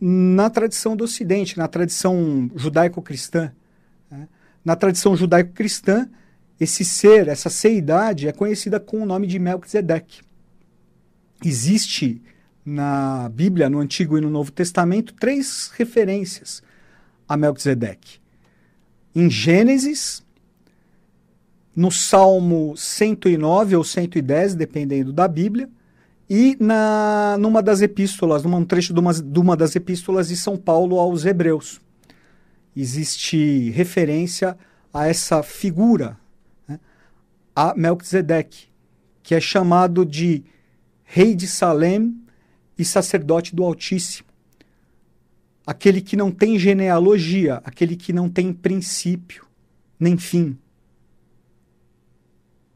na 0.00 0.50
tradição 0.50 0.96
do 0.96 1.04
Ocidente, 1.04 1.56
na 1.56 1.68
tradição 1.68 2.50
judaico-cristã. 2.54 3.52
Né? 4.10 4.28
Na 4.64 4.76
tradição 4.76 5.16
judaico-cristã, 5.16 6.08
esse 6.58 6.84
ser, 6.84 7.28
essa 7.28 7.50
seidade, 7.50 8.28
é 8.28 8.32
conhecida 8.32 8.78
com 8.78 9.02
o 9.02 9.06
nome 9.06 9.26
de 9.26 9.38
Melquisedeque. 9.38 10.22
Existe 11.44 12.22
na 12.64 13.28
Bíblia, 13.28 13.68
no 13.68 13.78
Antigo 13.78 14.16
e 14.16 14.20
no 14.20 14.30
Novo 14.30 14.50
Testamento, 14.50 15.12
três 15.14 15.70
referências 15.76 16.62
a 17.28 17.36
Melquisedeque. 17.36 18.18
Em 19.14 19.28
Gênesis, 19.28 20.24
no 21.74 21.90
Salmo 21.90 22.74
109 22.76 23.76
ou 23.76 23.84
110, 23.84 24.54
dependendo 24.54 25.12
da 25.12 25.28
Bíblia, 25.28 25.68
e 26.28 26.56
na, 26.58 27.36
numa 27.38 27.62
das 27.62 27.82
epístolas, 27.82 28.44
num 28.44 28.64
trecho 28.64 28.94
de 28.94 29.00
uma, 29.00 29.12
de 29.12 29.38
uma 29.38 29.56
das 29.56 29.76
epístolas 29.76 30.28
de 30.28 30.36
São 30.36 30.56
Paulo 30.56 30.98
aos 30.98 31.24
Hebreus. 31.24 31.80
Existe 32.74 33.70
referência 33.70 34.56
a 34.92 35.06
essa 35.06 35.42
figura, 35.42 36.16
né, 36.66 36.80
a 37.54 37.74
Melquisedeque, 37.76 38.68
que 39.22 39.34
é 39.34 39.40
chamado 39.40 40.04
de 40.04 40.42
rei 41.14 41.36
de 41.36 41.46
Salem 41.46 42.20
e 42.76 42.84
sacerdote 42.84 43.54
do 43.54 43.62
Altíssimo. 43.62 44.26
Aquele 45.64 46.00
que 46.00 46.16
não 46.16 46.32
tem 46.32 46.58
genealogia, 46.58 47.62
aquele 47.64 47.94
que 47.94 48.12
não 48.12 48.28
tem 48.28 48.52
princípio, 48.52 49.46
nem 49.98 50.16
fim. 50.16 50.58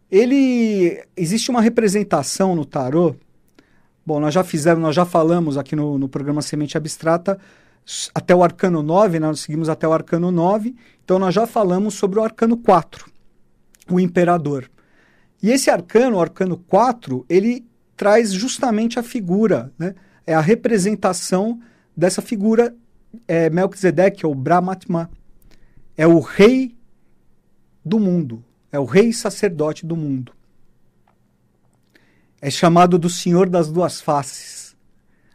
Ele 0.09 1.05
existe 1.17 1.51
uma 1.51 1.61
representação 1.61 2.55
no 2.55 2.65
tarô 2.65 3.17
Bom, 4.07 4.21
nós 4.21 4.33
já 4.33 4.43
fizemos, 4.43 4.81
nós 4.81 4.95
já 4.95 5.05
falamos 5.05 5.59
aqui 5.59 5.77
no, 5.77 5.99
no 5.99 6.09
programa 6.09 6.41
Semente 6.41 6.79
Abstrata 6.79 7.39
até 8.15 8.35
o 8.35 8.43
arcano 8.43 8.83
9, 8.83 9.21
né? 9.21 9.27
nós 9.27 9.41
seguimos 9.41 9.69
até 9.69 9.87
o 9.87 9.93
arcano 9.93 10.31
9, 10.31 10.75
então 11.05 11.19
nós 11.19 11.35
já 11.35 11.47
falamos 11.47 11.93
sobre 11.93 12.19
o 12.19 12.25
arcano 12.25 12.57
4, 12.57 13.05
o 13.91 14.01
imperador. 14.01 14.71
E 15.43 15.51
esse 15.51 15.69
arcano, 15.69 16.17
o 16.17 16.21
arcano 16.23 16.57
4, 16.57 17.27
ele 17.29 17.68
traz 17.99 18.33
justamente 18.33 18.99
a 18.99 19.03
figura, 19.03 19.71
né? 19.79 19.95
é 20.27 20.33
a 20.33 20.41
representação 20.41 21.61
dessa 21.95 22.23
figura 22.23 22.75
é, 23.27 23.51
Melquisedeque, 23.51 24.25
ou 24.25 24.35
Brahmatma. 24.35 25.11
É 25.97 26.07
o 26.07 26.21
rei 26.21 26.75
do 27.85 28.01
mundo, 28.01 28.43
é 28.73 28.79
o 28.79 28.87
rei 28.87 29.13
sacerdote 29.13 29.85
do 29.85 29.95
mundo 29.95 30.33
é 32.41 32.51
chamado 32.51 32.99
do 32.99 33.11
Senhor 33.11 33.49
das 33.49 33.71
duas 33.71 34.01
faces, 34.01 34.77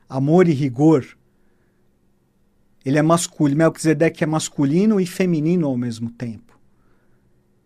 amor 0.08 0.48
e 0.48 0.53
rigor. 0.53 1.05
Ele 2.86 2.98
é 2.98 3.01
masculino, 3.01 3.58
Melquisedeque 3.58 4.24
é 4.24 4.27
masculino 4.27 5.00
e 5.00 5.05
feminino 5.05 5.67
ao 5.67 5.77
mesmo 5.77 6.10
tempo. 6.10 6.58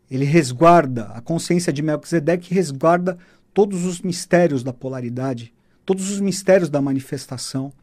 Ele 0.09 0.25
resguarda, 0.25 1.05
a 1.07 1.21
consciência 1.21 1.71
de 1.73 1.81
Melquisedeque 1.81 2.53
resguarda 2.53 3.17
todos 3.57 3.85
os 3.85 4.01
mistérios 4.01 4.61
da 4.61 4.71
polaridade, 4.71 5.51
todos 5.83 6.11
os 6.11 6.19
mistérios 6.19 6.69
da 6.69 6.79
manifestação, 6.79 7.73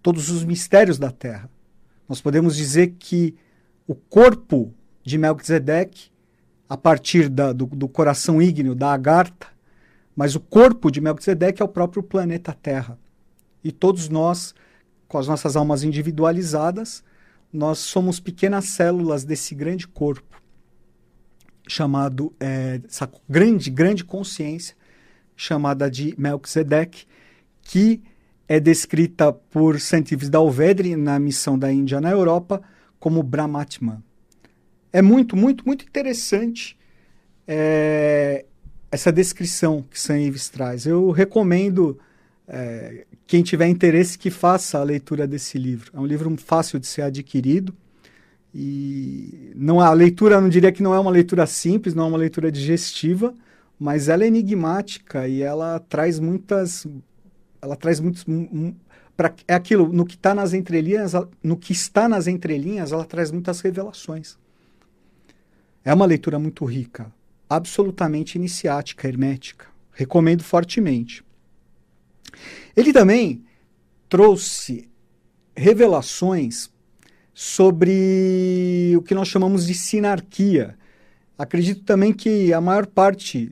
todos 0.00 0.30
os 0.30 0.44
mistérios 0.44 0.96
da 0.96 1.10
Terra. 1.10 1.50
Nós 2.08 2.20
podemos 2.20 2.54
dizer 2.54 2.94
que 3.00 3.34
o 3.84 3.96
corpo 3.96 4.72
de 5.02 5.18
Melquisedeque, 5.18 6.08
a 6.68 6.76
partir 6.76 7.28
da, 7.28 7.52
do, 7.52 7.66
do 7.66 7.88
coração 7.88 8.40
ígneo 8.40 8.76
da 8.76 8.92
Agartha, 8.92 9.48
mas 10.14 10.36
o 10.36 10.40
corpo 10.40 10.88
de 10.88 11.00
Melquisedeque 11.00 11.60
é 11.60 11.64
o 11.64 11.68
próprio 11.68 12.04
planeta 12.04 12.52
Terra. 12.52 12.96
E 13.64 13.72
todos 13.72 14.08
nós, 14.08 14.54
com 15.08 15.18
as 15.18 15.26
nossas 15.26 15.56
almas 15.56 15.82
individualizadas, 15.82 17.02
nós 17.52 17.80
somos 17.80 18.20
pequenas 18.20 18.66
células 18.66 19.24
desse 19.24 19.52
grande 19.52 19.88
corpo, 19.88 20.40
chamado, 21.66 22.32
é, 22.38 22.80
essa 22.88 23.10
grande, 23.28 23.68
grande 23.68 24.04
consciência, 24.04 24.80
chamada 25.36 25.90
de 25.90 26.14
Melquisedeque, 26.18 27.06
que 27.62 28.02
é 28.48 28.60
descrita 28.60 29.32
por 29.32 29.80
Saint 29.80 30.10
Yves 30.12 30.28
d'Alvedre 30.28 30.96
na 30.96 31.18
missão 31.18 31.58
da 31.58 31.72
Índia 31.72 32.00
na 32.00 32.10
Europa 32.10 32.62
como 32.98 33.22
Brahmatman. 33.22 34.02
É 34.92 35.00
muito, 35.00 35.36
muito, 35.36 35.64
muito 35.66 35.84
interessante 35.84 36.76
é, 37.46 38.44
essa 38.90 39.10
descrição 39.10 39.84
que 39.90 39.98
Sam 39.98 40.20
Ives 40.20 40.48
traz. 40.48 40.86
Eu 40.86 41.10
recomendo 41.10 41.98
é, 42.46 43.06
quem 43.26 43.42
tiver 43.42 43.68
interesse 43.68 44.18
que 44.18 44.30
faça 44.30 44.78
a 44.78 44.82
leitura 44.82 45.26
desse 45.26 45.56
livro. 45.56 45.90
É 45.94 45.98
um 45.98 46.06
livro 46.06 46.34
fácil 46.36 46.78
de 46.78 46.86
ser 46.86 47.02
adquirido 47.02 47.74
e 48.54 49.52
não 49.56 49.80
a 49.80 49.90
leitura, 49.92 50.40
não 50.40 50.48
diria 50.48 50.70
que 50.70 50.82
não 50.82 50.94
é 50.94 51.00
uma 51.00 51.10
leitura 51.10 51.46
simples, 51.46 51.94
não 51.94 52.04
é 52.04 52.08
uma 52.08 52.18
leitura 52.18 52.52
digestiva, 52.52 53.34
mas 53.82 54.08
ela 54.08 54.22
é 54.22 54.28
enigmática 54.28 55.26
e 55.26 55.42
ela 55.42 55.80
traz 55.80 56.20
muitas, 56.20 56.86
ela 57.60 57.74
traz 57.74 57.98
muitos 57.98 58.24
para 59.16 59.34
é 59.48 59.54
aquilo 59.54 59.92
no 59.92 60.06
que 60.06 60.14
está 60.14 60.32
nas 60.32 60.54
entrelinhas, 60.54 61.12
no 61.42 61.56
que 61.56 61.72
está 61.72 62.08
nas 62.08 62.28
entrelinhas, 62.28 62.92
ela 62.92 63.04
traz 63.04 63.32
muitas 63.32 63.60
revelações. 63.60 64.38
É 65.84 65.92
uma 65.92 66.06
leitura 66.06 66.38
muito 66.38 66.64
rica 66.64 67.12
absolutamente 67.50 68.36
iniciática, 68.36 69.08
hermética. 69.08 69.66
Recomendo 69.90 70.44
fortemente. 70.44 71.24
Ele 72.76 72.92
também 72.92 73.44
trouxe 74.08 74.88
revelações 75.54 76.70
sobre 77.34 78.94
o 78.96 79.02
que 79.02 79.14
nós 79.14 79.26
chamamos 79.26 79.66
de 79.66 79.74
sinarquia. 79.74 80.78
Acredito 81.36 81.82
também 81.82 82.12
que 82.12 82.52
a 82.52 82.60
maior 82.60 82.86
parte 82.86 83.50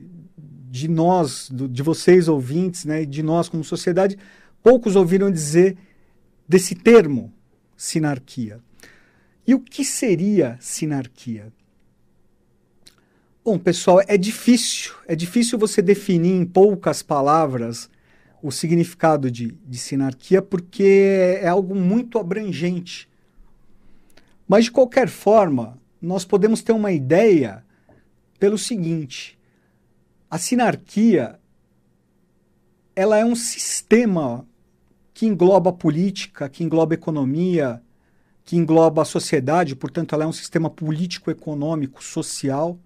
de 0.71 0.87
nós, 0.87 1.49
do, 1.49 1.67
de 1.67 1.83
vocês 1.83 2.29
ouvintes, 2.29 2.85
né, 2.85 3.03
de 3.03 3.21
nós 3.21 3.49
como 3.49 3.61
sociedade, 3.61 4.17
poucos 4.63 4.95
ouviram 4.95 5.29
dizer 5.29 5.77
desse 6.47 6.73
termo, 6.73 7.33
sinarquia. 7.75 8.61
E 9.45 9.53
o 9.53 9.59
que 9.59 9.83
seria 9.83 10.57
sinarquia? 10.61 11.51
Bom, 13.43 13.59
pessoal, 13.59 14.01
é 14.07 14.17
difícil. 14.17 14.93
É 15.05 15.13
difícil 15.13 15.59
você 15.59 15.81
definir 15.81 16.35
em 16.35 16.45
poucas 16.45 17.03
palavras 17.03 17.89
o 18.41 18.49
significado 18.49 19.29
de, 19.29 19.51
de 19.67 19.77
sinarquia, 19.77 20.41
porque 20.41 21.37
é 21.41 21.49
algo 21.49 21.75
muito 21.75 22.17
abrangente. 22.17 23.09
Mas, 24.47 24.65
de 24.65 24.71
qualquer 24.71 25.09
forma, 25.09 25.77
nós 26.01 26.23
podemos 26.23 26.61
ter 26.61 26.71
uma 26.71 26.93
ideia 26.93 27.61
pelo 28.39 28.57
seguinte: 28.57 29.37
a 30.31 30.37
sinarquia 30.37 31.37
ela 32.95 33.17
é 33.17 33.25
um 33.25 33.35
sistema 33.35 34.47
que 35.13 35.25
engloba 35.25 35.73
política, 35.73 36.47
que 36.47 36.63
engloba 36.63 36.93
economia, 36.93 37.81
que 38.45 38.55
engloba 38.55 39.01
a 39.01 39.05
sociedade, 39.05 39.75
portanto, 39.75 40.15
ela 40.15 40.23
é 40.23 40.27
um 40.27 40.31
sistema 40.31 40.69
político-econômico, 40.69 42.01
social 42.01 42.79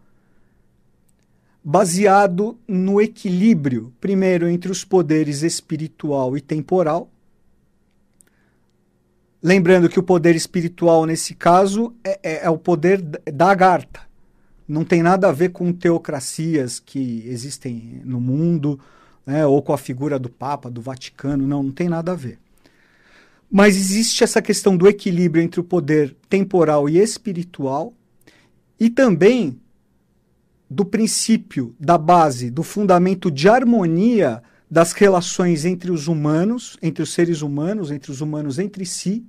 baseado 1.63 2.59
no 2.67 3.01
equilíbrio, 3.01 3.91
primeiro, 3.99 4.47
entre 4.47 4.71
os 4.71 4.83
poderes 4.83 5.41
espiritual 5.41 6.37
e 6.37 6.41
temporal. 6.41 7.09
Lembrando 9.41 9.89
que 9.89 9.99
o 9.99 10.03
poder 10.03 10.35
espiritual, 10.35 11.05
nesse 11.05 11.33
caso, 11.33 11.95
é, 12.03 12.19
é, 12.21 12.45
é 12.45 12.49
o 12.49 12.57
poder 12.57 13.01
da 13.01 13.49
Agartha. 13.49 14.04
Não 14.67 14.83
tem 14.83 15.03
nada 15.03 15.29
a 15.29 15.31
ver 15.31 15.49
com 15.49 15.71
teocracias 15.71 16.79
que 16.79 17.23
existem 17.27 18.01
no 18.03 18.19
mundo, 18.19 18.79
né, 19.25 19.45
ou 19.45 19.61
com 19.61 19.73
a 19.73 19.77
figura 19.77 20.17
do 20.17 20.29
Papa, 20.29 20.69
do 20.69 20.81
Vaticano, 20.81 21.47
não, 21.47 21.63
não 21.63 21.71
tem 21.71 21.89
nada 21.89 22.11
a 22.11 22.15
ver. 22.15 22.39
Mas 23.49 23.75
existe 23.75 24.23
essa 24.23 24.41
questão 24.41 24.75
do 24.75 24.87
equilíbrio 24.87 25.43
entre 25.43 25.59
o 25.59 25.63
poder 25.63 26.15
temporal 26.27 26.89
e 26.89 26.97
espiritual, 26.97 27.93
e 28.79 28.89
também 28.89 29.59
do 30.69 30.83
princípio, 30.83 31.75
da 31.79 31.97
base, 31.97 32.49
do 32.49 32.63
fundamento 32.63 33.29
de 33.29 33.47
harmonia 33.47 34.41
das 34.69 34.91
relações 34.93 35.63
entre 35.63 35.91
os 35.91 36.07
humanos, 36.07 36.75
entre 36.81 37.03
os 37.03 37.13
seres 37.13 37.41
humanos, 37.41 37.91
entre 37.91 38.11
os 38.11 38.19
humanos 38.19 38.57
entre 38.57 38.85
si, 38.85 39.23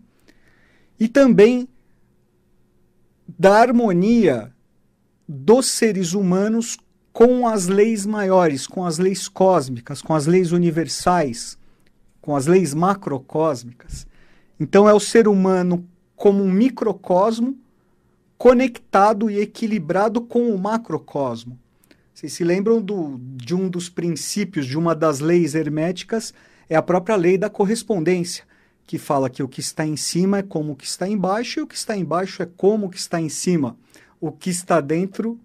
e 0.99 1.09
também 1.09 1.69
da 3.39 3.61
harmonia 3.61 4.53
dos 5.29 5.67
seres 5.67 6.13
humanos 6.13 6.79
com 7.13 7.49
as 7.49 7.67
leis 7.67 8.05
maiores, 8.05 8.67
com 8.67 8.85
as 8.85 8.99
leis 8.99 9.27
cósmicas, 9.27 10.03
com 10.03 10.15
as 10.15 10.27
leis 10.27 10.53
universais, 10.53 11.59
com 12.21 12.37
as 12.37 12.47
leis 12.47 12.75
macrocósmicas. 12.75 14.07
Então 14.61 14.89
é 14.89 14.93
o 14.93 15.01
ser 15.01 15.27
humano 15.27 15.89
como 16.15 16.43
um 16.43 16.51
microcosmo 16.51 17.57
conectado 18.39 19.31
e 19.31 19.41
equilibrado 19.41 20.21
com 20.21 20.51
o 20.55 20.59
macrocosmo. 20.59 21.59
Vocês 22.13 22.33
se 22.33 22.45
lembram 22.45 22.81
do, 22.81 23.19
de 23.21 23.55
um 23.55 23.69
dos 23.69 23.89
princípios 23.89 24.67
de 24.67 24.79
uma 24.79 24.95
das 24.95 25.21
leis 25.21 25.55
herméticas? 25.55 26.33
É 26.69 26.77
a 26.77 26.83
própria 26.83 27.17
lei 27.17 27.37
da 27.37 27.51
correspondência, 27.51 28.45
que 28.87 28.99
fala 28.99 29.29
que 29.29 29.43
o 29.43 29.49
que 29.49 29.61
está 29.61 29.87
em 29.87 29.97
cima 29.97 30.39
é 30.39 30.43
como 30.43 30.73
o 30.73 30.77
que 30.77 30.87
está 30.87 31.09
embaixo 31.09 31.61
e 31.61 31.63
o 31.63 31.67
que 31.67 31.75
está 31.75 31.97
embaixo 31.97 32.43
é 32.43 32.47
como 32.57 32.87
o 32.87 32.91
que 32.91 32.99
está 32.99 33.21
em 33.21 33.29
cima. 33.29 33.77
O 34.21 34.33
que 34.33 34.51
está 34.51 34.81
dentro 34.81 35.39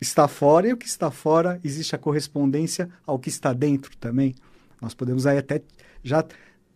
está 0.00 0.28
fora 0.28 0.68
e 0.68 0.72
o 0.72 0.76
que 0.76 0.86
está 0.86 1.10
fora 1.10 1.60
existe 1.64 1.94
a 1.94 1.98
correspondência 1.98 2.88
ao 3.06 3.18
que 3.18 3.28
está 3.28 3.52
dentro 3.52 3.96
também. 3.96 4.34
Nós 4.80 4.94
podemos 4.94 5.26
aí 5.26 5.38
até 5.38 5.62
já 6.02 6.24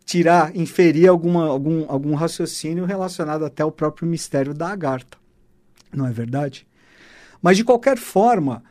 tirar, 0.05 0.55
inferir 0.57 1.09
alguma, 1.09 1.47
algum, 1.47 1.85
algum 1.89 2.15
raciocínio 2.15 2.85
relacionado 2.85 3.45
até 3.45 3.62
ao 3.62 3.71
próprio 3.71 4.09
mistério 4.09 4.53
da 4.53 4.69
Agartha. 4.69 5.17
Não 5.93 6.07
é 6.07 6.12
verdade? 6.12 6.67
Mas, 7.41 7.57
de 7.57 7.65
qualquer 7.65 7.99
forma, 7.99 8.62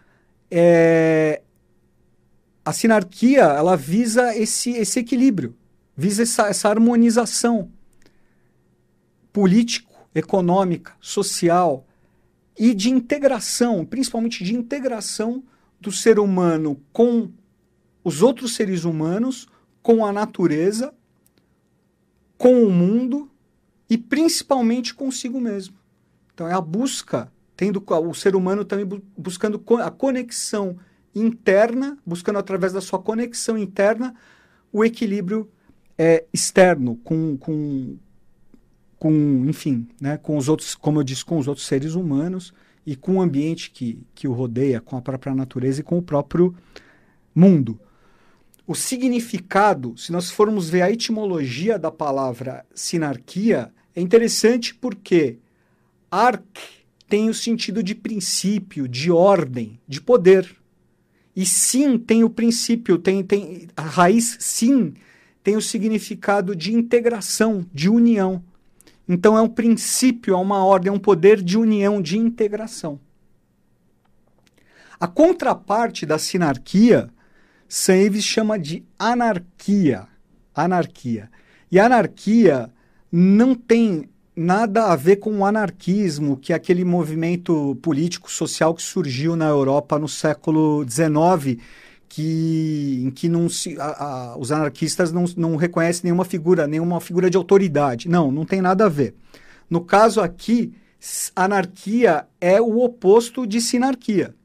é... 0.50 1.41
a 2.65 2.74
sinarquia 2.74 3.44
ela 3.44 3.77
visa 3.77 4.36
esse, 4.36 4.72
esse 4.72 5.00
equilíbrio, 5.00 5.56
visa 5.96 6.24
essa, 6.24 6.48
essa 6.48 6.70
harmonização 6.70 7.72
político, 9.32 9.94
econômica, 10.13 10.94
social 11.00 11.86
e 12.58 12.74
de 12.74 12.89
integração, 12.89 13.86
principalmente 13.86 14.43
de 14.43 14.55
integração 14.55 15.43
do 15.79 15.91
ser 15.91 16.20
humano 16.20 16.81
com 16.93 17.31
os 18.03 18.22
outros 18.22 18.55
seres 18.55 18.84
humanos, 18.84 19.48
com 19.81 20.05
a 20.05 20.12
natureza 20.12 20.93
com 22.41 22.63
o 22.63 22.72
mundo 22.72 23.29
e 23.88 24.00
principalmente 24.00 24.96
consigo 24.96 25.39
mesmo. 25.39 25.75
Então 26.34 26.48
é 26.48 26.53
a 26.53 26.60
busca, 26.60 27.31
tendo 27.55 27.84
o 27.88 28.13
ser 28.15 28.36
humano 28.36 28.65
também 28.65 29.00
buscando 29.15 29.63
a 29.79 29.91
conexão 29.91 30.75
interna, 31.13 32.00
buscando 32.03 32.39
através 32.39 32.74
da 32.74 32.81
sua 32.81 32.98
conexão 32.98 33.60
interna 33.60 34.15
o 34.74 34.84
equilíbrio 34.84 35.51
é, 35.96 36.25
externo 36.34 36.96
com, 37.03 37.38
com, 37.38 37.96
com, 39.01 39.46
enfim, 39.48 39.88
né, 40.00 40.15
com 40.15 40.38
os 40.38 40.48
outros, 40.48 40.75
como 40.75 41.00
eu 41.00 41.03
disse, 41.03 41.25
com 41.25 41.39
os 41.39 41.48
outros 41.48 41.65
seres 41.65 41.96
humanos 41.96 42.53
e 42.86 42.96
com 42.96 43.15
o 43.15 43.22
ambiente 43.22 43.72
que, 43.72 44.00
que 44.13 44.27
o 44.27 44.34
rodeia, 44.34 44.79
com 44.79 44.96
a 44.96 45.01
própria 45.01 45.34
natureza 45.34 45.81
e 45.81 45.84
com 45.84 45.98
o 45.98 46.03
próprio 46.03 46.53
mundo 47.34 47.79
o 48.72 48.75
significado, 48.75 49.98
se 49.98 50.12
nós 50.13 50.31
formos 50.31 50.70
ver 50.70 50.81
a 50.81 50.91
etimologia 50.91 51.77
da 51.77 51.91
palavra 51.91 52.65
sinarquia, 52.74 53.70
é 53.93 54.00
interessante 54.00 54.74
porque 54.74 55.39
arc 56.10 56.43
tem 57.10 57.29
o 57.29 57.34
sentido 57.34 57.84
de 57.84 57.93
princípio, 57.93 58.88
de 58.88 59.12
ordem, 59.12 59.77
de 59.86 60.00
poder. 60.00 60.55
E 61.36 61.46
sim 61.46 61.98
tem 61.98 62.24
o 62.24 62.29
princípio, 62.29 62.98
tem, 62.98 63.22
tem 63.24 63.67
a 63.75 63.81
raiz 63.81 64.38
sim 64.39 64.93
tem 65.43 65.58
o 65.58 65.62
significado 65.62 66.55
de 66.55 66.72
integração, 66.72 67.65
de 67.74 67.89
união. 67.89 68.43
Então 69.13 69.38
é 69.38 69.41
um 69.41 69.50
princípio, 69.50 70.34
é 70.34 70.38
uma 70.38 70.63
ordem, 70.63 70.89
é 70.89 70.94
um 70.94 70.98
poder 70.98 71.41
de 71.41 71.58
união, 71.58 72.01
de 72.01 72.18
integração. 72.18 72.97
A 74.97 75.06
contraparte 75.06 76.06
da 76.06 76.17
sinarquia 76.17 77.10
Saves 77.67 78.24
chama 78.24 78.58
de 78.58 78.86
anarquia. 78.97 80.08
Anarquia. 80.56 81.30
E 81.69 81.78
anarquia 81.78 82.69
não 83.12 83.54
tem 83.54 84.10
nada 84.34 84.86
a 84.86 84.95
ver 84.95 85.17
com 85.17 85.39
o 85.39 85.45
anarquismo, 85.45 86.38
que 86.38 86.54
é 86.54 86.56
aquele 86.56 86.86
movimento 86.86 87.78
político 87.82 88.32
social 88.32 88.74
que 88.74 88.82
surgiu 88.82 89.36
na 89.36 89.47
Europa 89.47 90.00
no 90.00 90.08
século 90.08 90.86
XIX, 90.89 91.62
que, 92.13 93.04
em 93.06 93.10
que 93.10 93.30
não 93.30 93.47
se, 93.47 93.80
a, 93.80 93.86
a, 93.86 94.38
os 94.38 94.52
anarquistas 94.52 95.13
não, 95.13 95.24
não 95.38 95.56
reconhecem 95.56 96.02
nenhuma 96.04 96.26
figura, 96.26 96.67
nenhuma 96.67 97.00
figura 97.00 97.30
de 97.30 97.38
autoridade. 97.38 98.10
Não, 98.10 98.30
não 98.30 98.43
tem 98.43 98.62
nada 98.62 98.86
a 98.86 98.89
ver. 98.89 99.15
No 99.69 99.80
caso 99.80 100.19
aqui, 100.19 100.74
anarquia 101.34 102.28
é 102.41 102.60
o 102.60 102.84
oposto 102.84 103.47
de 103.47 103.62
sinarquia. 103.62 104.36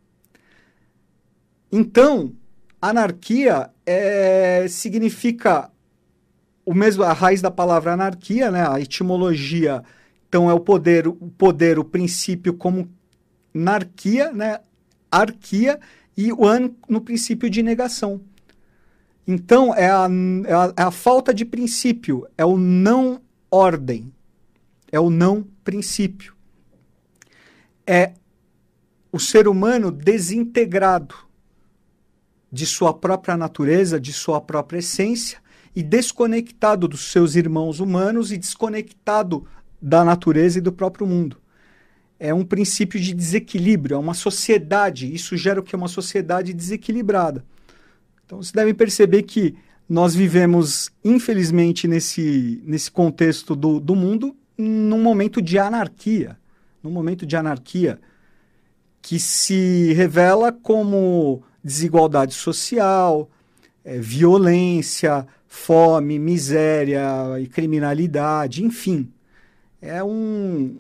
Então, 1.73 2.33
Anarquia 2.81 3.69
é, 3.85 4.67
significa 4.69 5.69
o 6.65 6.73
mesmo 6.73 7.03
a 7.03 7.13
raiz 7.13 7.43
da 7.43 7.51
palavra 7.51 7.95
anarquia, 7.95 8.49
né? 8.49 8.65
A 8.69 8.81
etimologia, 8.81 9.83
então 10.29 10.49
é 10.49 10.55
o 10.55 10.61
poder, 10.61 11.09
o 11.09 11.15
poder, 11.15 11.81
o 11.81 11.85
princípio 11.85 12.55
como 12.55 12.89
narquia, 13.53 14.33
né? 14.33 14.61
Arquia 15.11 15.81
e 16.17 16.33
o 16.33 16.47
an 16.47 16.71
no 16.89 17.01
princípio 17.01 17.51
de 17.51 17.63
negação. 17.63 18.21
Então 19.27 19.75
é 19.75 19.91
a, 19.91 20.09
é 20.47 20.53
a, 20.53 20.75
é 20.77 20.83
a 20.83 20.91
falta 20.91 21.35
de 21.35 21.45
princípio, 21.45 22.27
é 22.39 22.45
o 22.45 22.57
não 22.57 23.21
ordem, 23.51 24.13
é 24.91 25.01
o 25.01 25.11
não 25.11 25.47
princípio. 25.65 26.35
É 27.87 28.13
o 29.13 29.19
ser 29.19 29.49
humano 29.49 29.91
desintegrado 29.91 31.15
de 32.51 32.67
sua 32.67 32.95
própria 32.95 33.37
natureza, 33.37 34.01
de 34.01 34.13
sua 34.13 34.41
própria 34.41 34.79
essência, 34.79 35.39
e 35.75 35.83
desconectado 35.83 36.89
dos 36.89 37.13
seus 37.13 37.35
irmãos 37.35 37.81
humanos 37.81 38.33
e 38.33 38.39
desconectado 38.39 39.47
da 39.81 40.05
natureza 40.05 40.59
e 40.59 40.63
do 40.63 40.73
próprio 40.73 41.07
mundo. 41.07 41.37
É 42.19 42.33
um 42.33 42.45
princípio 42.45 42.99
de 42.99 43.13
desequilíbrio, 43.13 43.97
é 43.97 43.99
uma 43.99 44.15
sociedade. 44.15 45.13
Isso 45.13 45.37
gera 45.37 45.61
o 45.61 45.63
que 45.63 45.75
é 45.75 45.79
uma 45.79 45.89
sociedade 45.89 46.53
desequilibrada. 46.53 47.45
Então, 48.25 48.43
vocês 48.43 48.53
devem 48.53 48.75
perceber 48.75 49.23
que 49.23 49.55
nós 49.89 50.15
vivemos, 50.15 50.91
infelizmente, 51.05 51.87
nesse, 51.87 52.61
nesse 52.65 52.91
contexto 52.91 53.55
do, 53.55 53.79
do 53.79 53.95
mundo, 53.95 54.35
num 54.57 55.01
momento 55.01 55.41
de 55.41 55.59
anarquia. 55.59 56.39
Num 56.83 56.91
momento 56.91 57.27
de 57.27 57.37
anarquia 57.37 58.01
que 59.07 59.21
se 59.21 59.93
revela 59.93 60.51
como 60.51 61.41
desigualdade 61.63 62.35
social, 62.35 63.31
é, 63.85 63.99
violência, 63.99 65.25
fome, 65.47 66.19
miséria 66.19 67.39
e 67.41 67.47
criminalidade, 67.47 68.65
enfim. 68.65 69.09
É 69.81 70.03
um, 70.03 70.79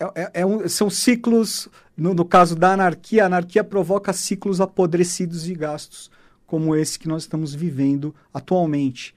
é, 0.00 0.22
é, 0.22 0.30
é 0.40 0.46
um 0.46 0.68
são 0.68 0.88
ciclos, 0.88 1.68
no, 1.96 2.14
no, 2.14 2.24
caso 2.24 2.54
da 2.54 2.72
anarquia, 2.72 3.24
a 3.24 3.26
anarquia 3.26 3.64
provoca 3.64 4.12
ciclos 4.12 4.60
apodrecidos 4.60 5.48
e 5.48 5.54
gastos, 5.54 6.10
como 6.46 6.74
esse 6.74 6.98
que 6.98 7.08
nós 7.08 7.22
estamos 7.22 7.54
vivendo 7.54 8.14
atualmente. 8.32 9.14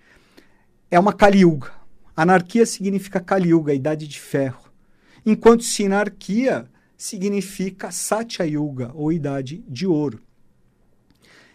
É 0.89 0.99
uma 0.99 1.13
caliuga. 1.13 1.71
Anarquia 2.15 2.65
significa 2.65 3.19
caliuga, 3.19 3.73
idade 3.73 4.07
de 4.07 4.19
ferro. 4.19 4.71
Enquanto 5.25 5.63
sinarquia 5.63 6.67
significa 6.97 7.91
Satya 7.91 8.45
Yuga, 8.45 8.91
ou 8.93 9.11
idade 9.11 9.63
de 9.67 9.87
ouro. 9.87 10.19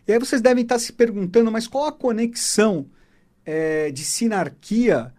E 0.07 0.12
aí 0.12 0.19
vocês 0.19 0.41
devem 0.41 0.62
estar 0.62 0.79
se 0.79 0.93
perguntando, 0.93 1.51
mas 1.51 1.67
qual 1.67 1.87
a 1.87 1.93
conexão 1.93 2.87
é, 3.45 3.91
de 3.91 4.05
sinarquia 4.05 5.12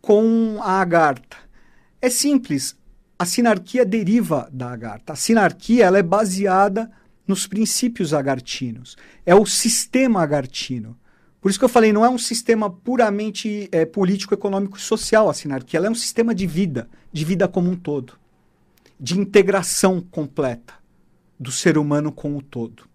com 0.00 0.58
a 0.62 0.80
agartha? 0.80 1.36
É 2.00 2.08
simples, 2.08 2.76
a 3.18 3.24
sinarquia 3.24 3.84
deriva 3.84 4.48
da 4.52 4.70
agartha. 4.70 5.12
A 5.12 5.16
sinarquia 5.16 5.84
ela 5.84 5.98
é 5.98 6.02
baseada 6.02 6.90
nos 7.26 7.46
princípios 7.46 8.12
agartinos. 8.12 8.96
É 9.24 9.34
o 9.34 9.46
sistema 9.46 10.22
agartino. 10.22 10.96
Por 11.40 11.50
isso 11.50 11.58
que 11.58 11.64
eu 11.64 11.68
falei, 11.68 11.92
não 11.92 12.04
é 12.04 12.08
um 12.08 12.18
sistema 12.18 12.68
puramente 12.68 13.68
é, 13.72 13.84
político, 13.84 14.34
econômico 14.34 14.76
e 14.76 14.80
social 14.80 15.28
a 15.28 15.34
sinarquia. 15.34 15.78
Ela 15.78 15.86
é 15.86 15.90
um 15.90 15.94
sistema 15.94 16.34
de 16.34 16.46
vida, 16.46 16.88
de 17.12 17.24
vida 17.24 17.48
como 17.48 17.70
um 17.70 17.76
todo. 17.76 18.14
De 18.98 19.18
integração 19.18 20.00
completa 20.00 20.74
do 21.38 21.50
ser 21.50 21.78
humano 21.78 22.10
com 22.10 22.36
o 22.36 22.42
todo. 22.42 22.88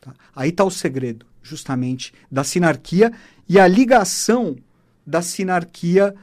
Tá? 0.00 0.14
Aí 0.34 0.50
está 0.50 0.64
o 0.64 0.70
segredo, 0.70 1.26
justamente, 1.42 2.12
da 2.30 2.44
sinarquia 2.44 3.12
e 3.48 3.58
a 3.58 3.66
ligação 3.66 4.56
da 5.06 5.20
sinarquia 5.20 6.14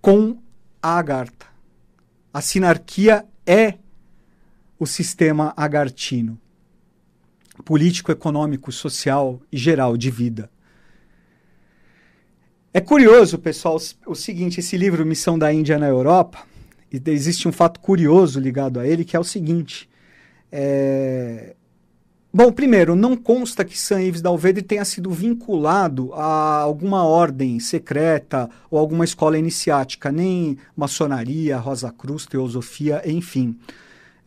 com 0.00 0.38
agartha. 0.82 1.46
A 2.32 2.40
sinarquia 2.40 3.24
é 3.46 3.74
o 4.78 4.86
sistema 4.86 5.52
agartino. 5.56 6.38
político, 7.64 8.10
econômico, 8.10 8.72
social 8.72 9.38
e 9.52 9.56
geral 9.58 9.94
de 9.96 10.10
vida. 10.10 10.50
É 12.72 12.80
curioso, 12.80 13.38
pessoal, 13.38 13.76
o 14.06 14.14
seguinte: 14.14 14.60
esse 14.60 14.76
livro, 14.76 15.04
Missão 15.04 15.38
da 15.38 15.52
Índia 15.52 15.78
na 15.78 15.86
Europa, 15.86 16.46
existe 16.90 17.46
um 17.46 17.52
fato 17.52 17.80
curioso 17.80 18.40
ligado 18.40 18.80
a 18.80 18.86
ele, 18.86 19.04
que 19.04 19.16
é 19.16 19.20
o 19.20 19.24
seguinte. 19.24 19.90
É... 20.50 21.54
Bom, 22.32 22.52
primeiro, 22.52 22.94
não 22.94 23.16
consta 23.16 23.64
que 23.64 23.76
San 23.76 24.00
Yves 24.00 24.22
Dalvedre 24.22 24.62
tenha 24.62 24.84
sido 24.84 25.10
vinculado 25.10 26.14
a 26.14 26.58
alguma 26.60 27.04
ordem 27.04 27.58
secreta 27.58 28.48
ou 28.70 28.78
alguma 28.78 29.04
escola 29.04 29.36
iniciática, 29.36 30.12
nem 30.12 30.56
maçonaria, 30.76 31.58
Rosa 31.58 31.90
Cruz, 31.90 32.26
teosofia, 32.26 33.02
enfim. 33.04 33.58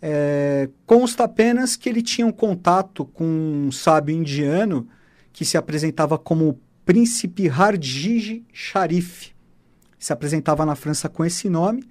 É... 0.01 0.69
Consta 0.85 1.23
apenas 1.23 1.77
que 1.77 1.87
ele 1.87 2.01
tinha 2.01 2.27
um 2.27 2.31
contato 2.31 3.05
com 3.05 3.23
um 3.23 3.71
sábio 3.71 4.13
indiano 4.13 4.85
que 5.31 5.45
se 5.45 5.55
apresentava 5.55 6.17
como 6.17 6.59
Príncipe 6.85 7.47
Hardij 7.47 8.43
Sharif. 8.51 9.31
Se 9.97 10.11
apresentava 10.11 10.65
na 10.65 10.75
França 10.75 11.07
com 11.07 11.23
esse 11.23 11.47
nome 11.47 11.85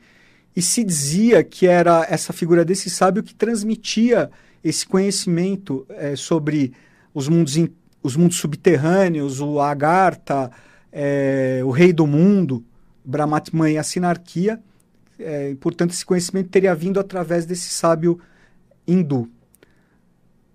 e 0.55 0.61
se 0.61 0.85
dizia 0.85 1.43
que 1.43 1.67
era 1.67 2.07
essa 2.09 2.33
figura 2.33 2.65
desse 2.65 2.91
sábio 2.91 3.23
que 3.23 3.35
transmitia 3.35 4.31
esse 4.63 4.87
conhecimento 4.87 5.87
é, 5.89 6.15
sobre 6.15 6.73
os 7.15 7.29
mundos, 7.29 7.57
in, 7.57 7.69
os 8.03 8.17
mundos 8.17 8.37
subterrâneos, 8.37 9.41
o 9.41 9.61
Agartha, 9.61 10.51
é, 10.93 11.61
o 11.65 11.71
rei 11.71 11.93
do 11.93 12.07
mundo, 12.07 12.65
Brahmatman 13.05 13.73
e 13.73 13.79
a 13.79 13.83
sinarquia. 13.83 14.61
É, 15.19 15.55
portanto, 15.61 15.91
esse 15.91 16.05
conhecimento 16.05 16.51
teria 16.51 16.75
vindo 16.75 17.01
através 17.01 17.47
desse 17.47 17.69
sábio 17.71 18.21
hindu. 18.87 19.31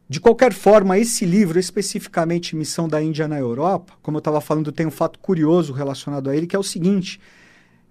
De 0.10 0.22
qualquer 0.22 0.54
forma, 0.54 0.98
esse 0.98 1.26
livro, 1.26 1.60
especificamente 1.60 2.56
Missão 2.56 2.88
da 2.88 3.02
Índia 3.02 3.28
na 3.28 3.38
Europa, 3.38 3.94
como 4.02 4.18
eu 4.18 4.20
estava 4.20 4.40
falando, 4.40 4.72
tem 4.72 4.86
um 4.86 4.92
fato 4.92 5.20
curioso 5.20 5.74
relacionado 5.74 6.30
a 6.30 6.36
ele, 6.36 6.48
que 6.48 6.56
é 6.56 6.60
o 6.60 6.64
seguinte: 6.64 7.20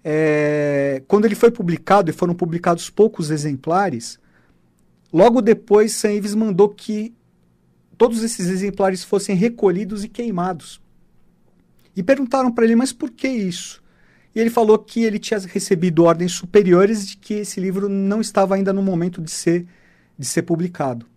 é, 0.03 1.01
quando 1.07 1.25
ele 1.25 1.35
foi 1.35 1.51
publicado, 1.51 2.09
e 2.09 2.13
foram 2.13 2.33
publicados 2.33 2.89
poucos 2.89 3.29
exemplares, 3.29 4.19
logo 5.11 5.41
depois 5.41 5.93
Sam 5.93 6.13
Ives 6.13 6.35
mandou 6.35 6.69
que 6.69 7.13
todos 7.97 8.23
esses 8.23 8.47
exemplares 8.47 9.03
fossem 9.03 9.35
recolhidos 9.35 10.03
e 10.03 10.09
queimados. 10.09 10.81
E 11.95 12.03
perguntaram 12.03 12.51
para 12.51 12.65
ele, 12.65 12.75
mas 12.75 12.93
por 12.93 13.09
que 13.09 13.27
isso? 13.27 13.83
E 14.35 14.39
ele 14.39 14.49
falou 14.51 14.77
que 14.77 15.03
ele 15.03 15.17
tinha 15.17 15.39
recebido 15.39 16.03
ordens 16.03 16.33
superiores 16.33 17.07
de 17.07 17.17
que 17.17 17.35
esse 17.35 17.59
livro 17.59 17.89
não 17.89 18.21
estava 18.21 18.55
ainda 18.55 18.71
no 18.71 18.83
momento 18.83 19.19
de 19.19 19.31
ser, 19.31 19.65
de 20.17 20.25
ser 20.25 20.43
publicado 20.43 21.07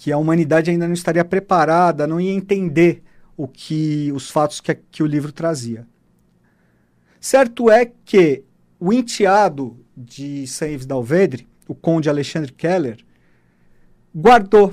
que 0.00 0.10
a 0.10 0.16
humanidade 0.16 0.70
ainda 0.70 0.86
não 0.86 0.94
estaria 0.94 1.22
preparada, 1.22 2.06
não 2.06 2.18
ia 2.18 2.32
entender 2.32 3.02
o 3.36 3.46
que 3.46 4.10
os 4.14 4.30
fatos 4.30 4.58
que, 4.58 4.74
que 4.74 5.02
o 5.02 5.06
livro 5.06 5.30
trazia. 5.30 5.86
Certo 7.20 7.70
é 7.70 7.84
que 7.84 8.42
o 8.78 8.90
enteado 8.90 9.78
de 9.94 10.46
Saint-Yves 10.46 10.86
d'Alvedre, 10.86 11.46
o 11.68 11.74
conde 11.74 12.08
Alexandre 12.08 12.50
Keller, 12.50 13.04
guardou, 14.16 14.72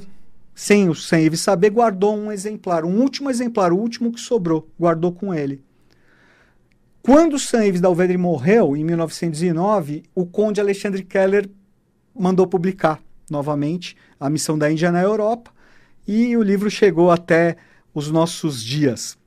sem 0.56 0.88
o 0.88 0.96
Saint-Yves 0.96 1.42
saber, 1.42 1.72
guardou 1.72 2.16
um 2.16 2.32
exemplar, 2.32 2.86
um 2.86 3.02
último 3.02 3.30
exemplar, 3.30 3.74
o 3.74 3.78
último 3.78 4.14
que 4.14 4.22
sobrou, 4.22 4.66
guardou 4.80 5.12
com 5.12 5.34
ele. 5.34 5.62
Quando 7.02 7.38
Saint-Yves 7.38 7.82
d'Alvedre 7.82 8.18
morreu, 8.18 8.78
em 8.78 8.84
1909, 8.84 10.04
o 10.16 10.26
conde 10.26 10.62
Alexandre 10.62 11.04
Keller 11.04 11.50
mandou 12.18 12.48
publicar 12.48 13.02
novamente 13.30 13.96
a 14.18 14.30
missão 14.30 14.58
da 14.58 14.72
Índia 14.72 14.90
na 14.90 15.02
Europa 15.02 15.52
e 16.08 16.36
o 16.38 16.42
livro 16.42 16.72
chegou 16.72 17.12
até 17.12 17.58
os 17.94 18.10
nossos 18.10 18.64
dias. 18.64 19.18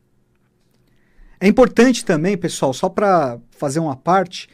É 1.40 1.48
importante 1.48 2.04
também, 2.04 2.36
pessoal, 2.36 2.74
só 2.74 2.88
para 2.88 3.38
fazer 3.50 3.80
uma 3.80 3.96
parte, 3.96 4.46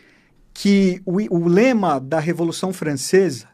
que 0.54 1.02
o, 1.04 1.16
o, 1.36 1.48
lema 1.48 1.98
da 1.98 2.20
Revolução 2.20 2.72
Francesa, 2.72 3.48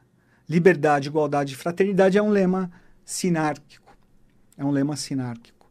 liberdade, 0.46 1.08
igualdade 1.08 1.54
e 1.54 1.56
fraternidade, 1.56 2.18
é 2.18 2.22
um 2.22 2.28
lema 2.28 2.70
sinárquico. 3.04 3.96
É 4.56 4.64
um 4.64 4.70
lema 4.70 4.96
sinárquico. 4.96 5.70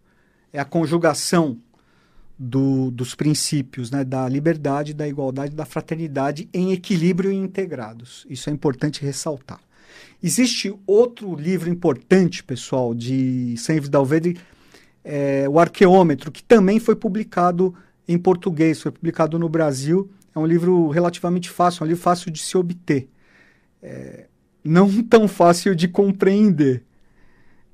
É 0.52 0.60
a 0.60 0.66
conjugação 0.66 1.58
do, 2.38 2.90
dos 2.90 3.14
princípios 3.14 3.92
né, 3.92 4.04
da 4.04 4.28
liberdade, 4.28 4.96
da 4.96 5.08
igualdade 5.08 5.54
e 5.54 5.56
da 5.56 5.66
fraternidade 5.66 6.50
em 6.52 6.72
equilíbrio 6.72 7.32
e 7.32 7.36
integrados. 7.36 8.26
Isso 8.28 8.50
é 8.50 8.54
importante 8.54 9.06
ressaltar. 9.06 9.60
Existe 10.24 10.74
outro 10.88 11.36
livro 11.36 11.70
importante, 11.70 12.44
pessoal, 12.44 12.96
de 12.96 13.56
Saint 13.58 13.88
Dalvedre, 13.88 14.40
é, 15.04 15.48
o 15.50 15.60
Arqueômetro, 15.60 16.32
que 16.32 16.44
também 16.44 16.80
foi 16.80 16.96
publicado 16.96 17.74
em 18.08 18.18
português, 18.18 18.82
foi 18.82 18.92
publicado 18.92 19.38
no 19.40 19.50
Brasil. 19.50 20.10
É 20.36 20.40
um 20.40 20.46
livro 20.46 20.90
relativamente 20.90 21.50
fácil, 21.50 21.84
é 21.84 21.86
um 21.86 21.88
livro 21.90 22.04
fácil 22.04 22.32
de 22.32 22.40
se 22.40 22.58
obter. 22.58 23.10
É, 23.82 24.28
não 24.64 24.90
tão 25.04 25.28
fácil 25.28 25.76
de 25.76 25.88
compreender. 25.88 26.84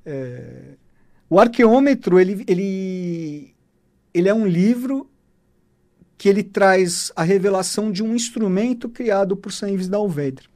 É, 0.04 0.74
o 1.28 1.38
Arqueômetro, 1.38 2.18
ele, 2.18 2.44
ele, 2.46 3.54
ele 4.14 4.28
é 4.28 4.34
um 4.34 4.46
livro 4.46 5.10
que 6.16 6.28
ele 6.28 6.42
traz 6.42 7.12
a 7.14 7.22
revelação 7.22 7.92
de 7.92 8.02
um 8.02 8.14
instrumento 8.14 8.88
criado 8.88 9.36
por 9.36 9.52
Saint 9.52 9.74
Yves 9.74 9.88
Dalvedre 9.88 10.48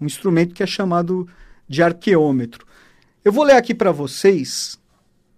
um 0.00 0.06
instrumento 0.06 0.54
que 0.54 0.62
é 0.62 0.66
chamado 0.66 1.28
de 1.68 1.82
arqueômetro. 1.82 2.66
Eu 3.24 3.32
vou 3.32 3.44
ler 3.44 3.56
aqui 3.56 3.74
para 3.74 3.90
vocês 3.90 4.78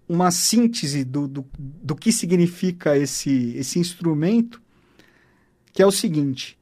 uma 0.07 0.31
síntese 0.31 1.03
do, 1.03 1.27
do, 1.27 1.45
do 1.57 1.95
que 1.95 2.11
significa 2.11 2.97
esse, 2.97 3.53
esse 3.57 3.79
instrumento, 3.79 4.61
que 5.73 5.81
é 5.81 5.85
o 5.85 5.91
seguinte: 5.91 6.57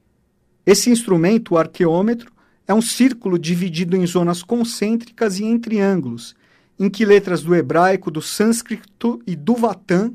esse 0.64 0.90
instrumento, 0.90 1.54
o 1.54 1.58
arqueômetro, 1.58 2.32
é 2.66 2.74
um 2.74 2.82
círculo 2.82 3.38
dividido 3.38 3.96
em 3.96 4.06
zonas 4.06 4.42
concêntricas 4.42 5.38
e 5.38 5.44
em 5.44 5.58
triângulos, 5.58 6.34
em 6.78 6.90
que 6.90 7.04
letras 7.04 7.42
do 7.42 7.54
hebraico, 7.54 8.10
do 8.10 8.20
sânscrito 8.20 9.22
e 9.26 9.36
do 9.36 9.54
vatã, 9.54 10.12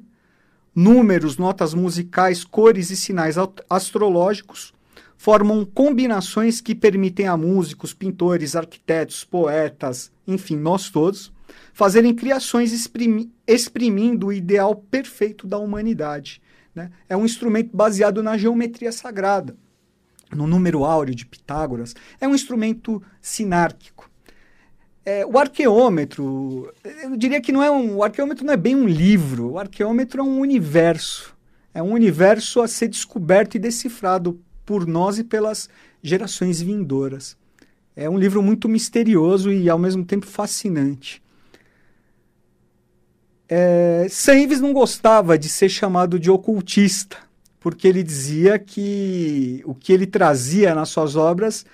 números, 0.75 1.37
notas 1.37 1.73
musicais, 1.73 2.43
cores 2.43 2.89
e 2.89 2.97
sinais 2.97 3.35
astrológicos 3.69 4.73
formam 5.21 5.63
combinações 5.63 6.59
que 6.59 6.73
permitem 6.73 7.27
a 7.27 7.37
músicos, 7.37 7.93
pintores, 7.93 8.55
arquitetos, 8.55 9.23
poetas, 9.23 10.11
enfim, 10.27 10.57
nós 10.57 10.89
todos, 10.89 11.31
fazerem 11.73 12.13
criações 12.13 12.71
exprimi 12.71 13.31
exprimindo 13.47 14.27
o 14.27 14.33
ideal 14.33 14.75
perfeito 14.75 15.47
da 15.47 15.57
humanidade. 15.57 16.41
Né? 16.73 16.91
É 17.09 17.17
um 17.17 17.25
instrumento 17.25 17.75
baseado 17.75 18.23
na 18.23 18.37
geometria 18.37 18.91
sagrada, 18.91 19.55
no 20.33 20.47
número 20.47 20.85
áureo 20.85 21.13
de 21.13 21.25
Pitágoras. 21.25 21.95
É 22.19 22.27
um 22.27 22.35
instrumento 22.35 23.01
sinárquico. 23.21 24.09
É, 25.03 25.25
o 25.25 25.37
arqueômetro, 25.37 26.71
eu 27.03 27.17
diria 27.17 27.41
que 27.41 27.51
não 27.51 27.63
é 27.63 27.71
um, 27.71 27.97
o 27.97 28.03
arqueômetro 28.03 28.45
não 28.45 28.53
é 28.53 28.57
bem 28.57 28.75
um 28.75 28.87
livro, 28.87 29.51
o 29.51 29.59
arqueômetro 29.59 30.21
é 30.21 30.23
um 30.23 30.39
universo. 30.39 31.35
É 31.73 31.81
um 31.81 31.91
universo 31.93 32.61
a 32.61 32.67
ser 32.67 32.87
descoberto 32.87 33.55
e 33.55 33.59
decifrado 33.59 34.39
por 34.65 34.85
nós 34.85 35.17
e 35.17 35.23
pelas 35.23 35.69
gerações 36.03 36.61
vindouras. 36.61 37.35
É 37.95 38.09
um 38.09 38.17
livro 38.17 38.41
muito 38.41 38.69
misterioso 38.69 39.51
e 39.51 39.69
ao 39.69 39.79
mesmo 39.79 40.05
tempo 40.05 40.25
fascinante. 40.25 41.21
É, 43.53 44.07
Seives 44.09 44.61
não 44.61 44.71
gostava 44.71 45.37
de 45.37 45.49
ser 45.49 45.67
chamado 45.67 46.17
de 46.17 46.31
ocultista, 46.31 47.17
porque 47.59 47.85
ele 47.85 48.01
dizia 48.01 48.57
que 48.57 49.61
o 49.65 49.75
que 49.75 49.91
ele 49.91 50.07
trazia 50.07 50.73
nas 50.73 50.87
suas 50.87 51.17
obras 51.17 51.65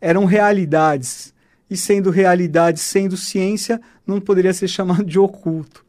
eram 0.00 0.26
realidades, 0.26 1.34
e 1.68 1.76
sendo 1.76 2.08
realidade, 2.08 2.78
sendo 2.78 3.16
ciência, 3.16 3.80
não 4.06 4.20
poderia 4.20 4.54
ser 4.54 4.68
chamado 4.68 5.04
de 5.04 5.18
oculto. 5.18 5.84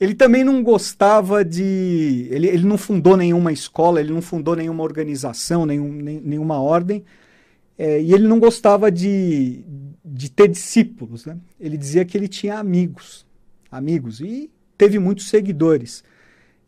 Ele 0.00 0.14
também 0.14 0.42
não 0.42 0.62
gostava 0.62 1.44
de. 1.44 2.26
Ele, 2.30 2.46
ele 2.46 2.64
não 2.66 2.78
fundou 2.78 3.18
nenhuma 3.18 3.52
escola, 3.52 4.00
ele 4.00 4.14
não 4.14 4.22
fundou 4.22 4.56
nenhuma 4.56 4.82
organização, 4.82 5.66
nenhum, 5.66 5.92
nem, 5.92 6.20
nenhuma 6.22 6.58
ordem. 6.58 7.04
É, 7.76 8.00
e 8.00 8.14
ele 8.14 8.26
não 8.26 8.40
gostava 8.40 8.90
de, 8.90 9.62
de 10.02 10.30
ter 10.30 10.48
discípulos. 10.48 11.26
Né? 11.26 11.36
Ele 11.60 11.76
dizia 11.76 12.02
que 12.02 12.16
ele 12.16 12.28
tinha 12.28 12.58
amigos. 12.58 13.26
Amigos. 13.70 14.20
E 14.20 14.50
teve 14.76 14.98
muitos 14.98 15.28
seguidores. 15.28 16.04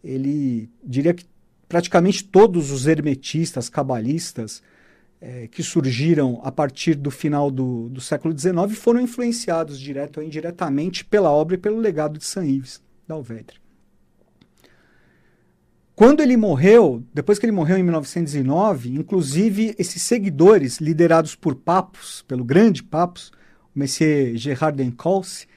Ele 0.03 0.71
diria 0.83 1.15
que 1.15 1.25
praticamente 1.69 2.25
todos 2.25 2.71
os 2.71 2.87
hermetistas, 2.87 3.69
cabalistas, 3.69 4.63
é, 5.21 5.49
que 5.49 5.63
surgiram 5.63 6.41
a 6.45 6.53
partir 6.53 6.95
do 6.95 7.11
final 7.11 7.51
do, 7.51 7.89
do 7.89 8.01
século 8.01 8.37
XIX 8.39 8.77
foram 8.79 9.01
influenciados 9.01 9.79
direto 9.79 10.19
ou 10.19 10.23
indiretamente 10.23 11.05
pela 11.05 11.31
obra 11.31 11.57
e 11.57 11.59
pelo 11.59 11.79
legado 11.79 12.19
de 12.19 12.25
Saint 12.25 12.49
Yves 12.49 12.81
da 13.07 13.15
Alvedre. 13.15 13.59
Quando 15.99 16.23
ele 16.23 16.37
morreu, 16.37 17.03
depois 17.13 17.41
que 17.41 17.45
ele 17.45 17.53
morreu 17.53 17.77
em 17.77 17.83
1909, 17.83 18.91
inclusive 18.91 19.75
esses 19.77 20.01
seguidores, 20.01 20.79
liderados 20.79 21.35
por 21.35 21.57
Papos, 21.57 22.25
pelo 22.29 22.45
grande 22.45 22.85
Papos, 22.85 23.33
o 23.75 23.79
Messier 23.81 24.37
Gerard 24.37 24.77
d'Encausse, 24.77 25.49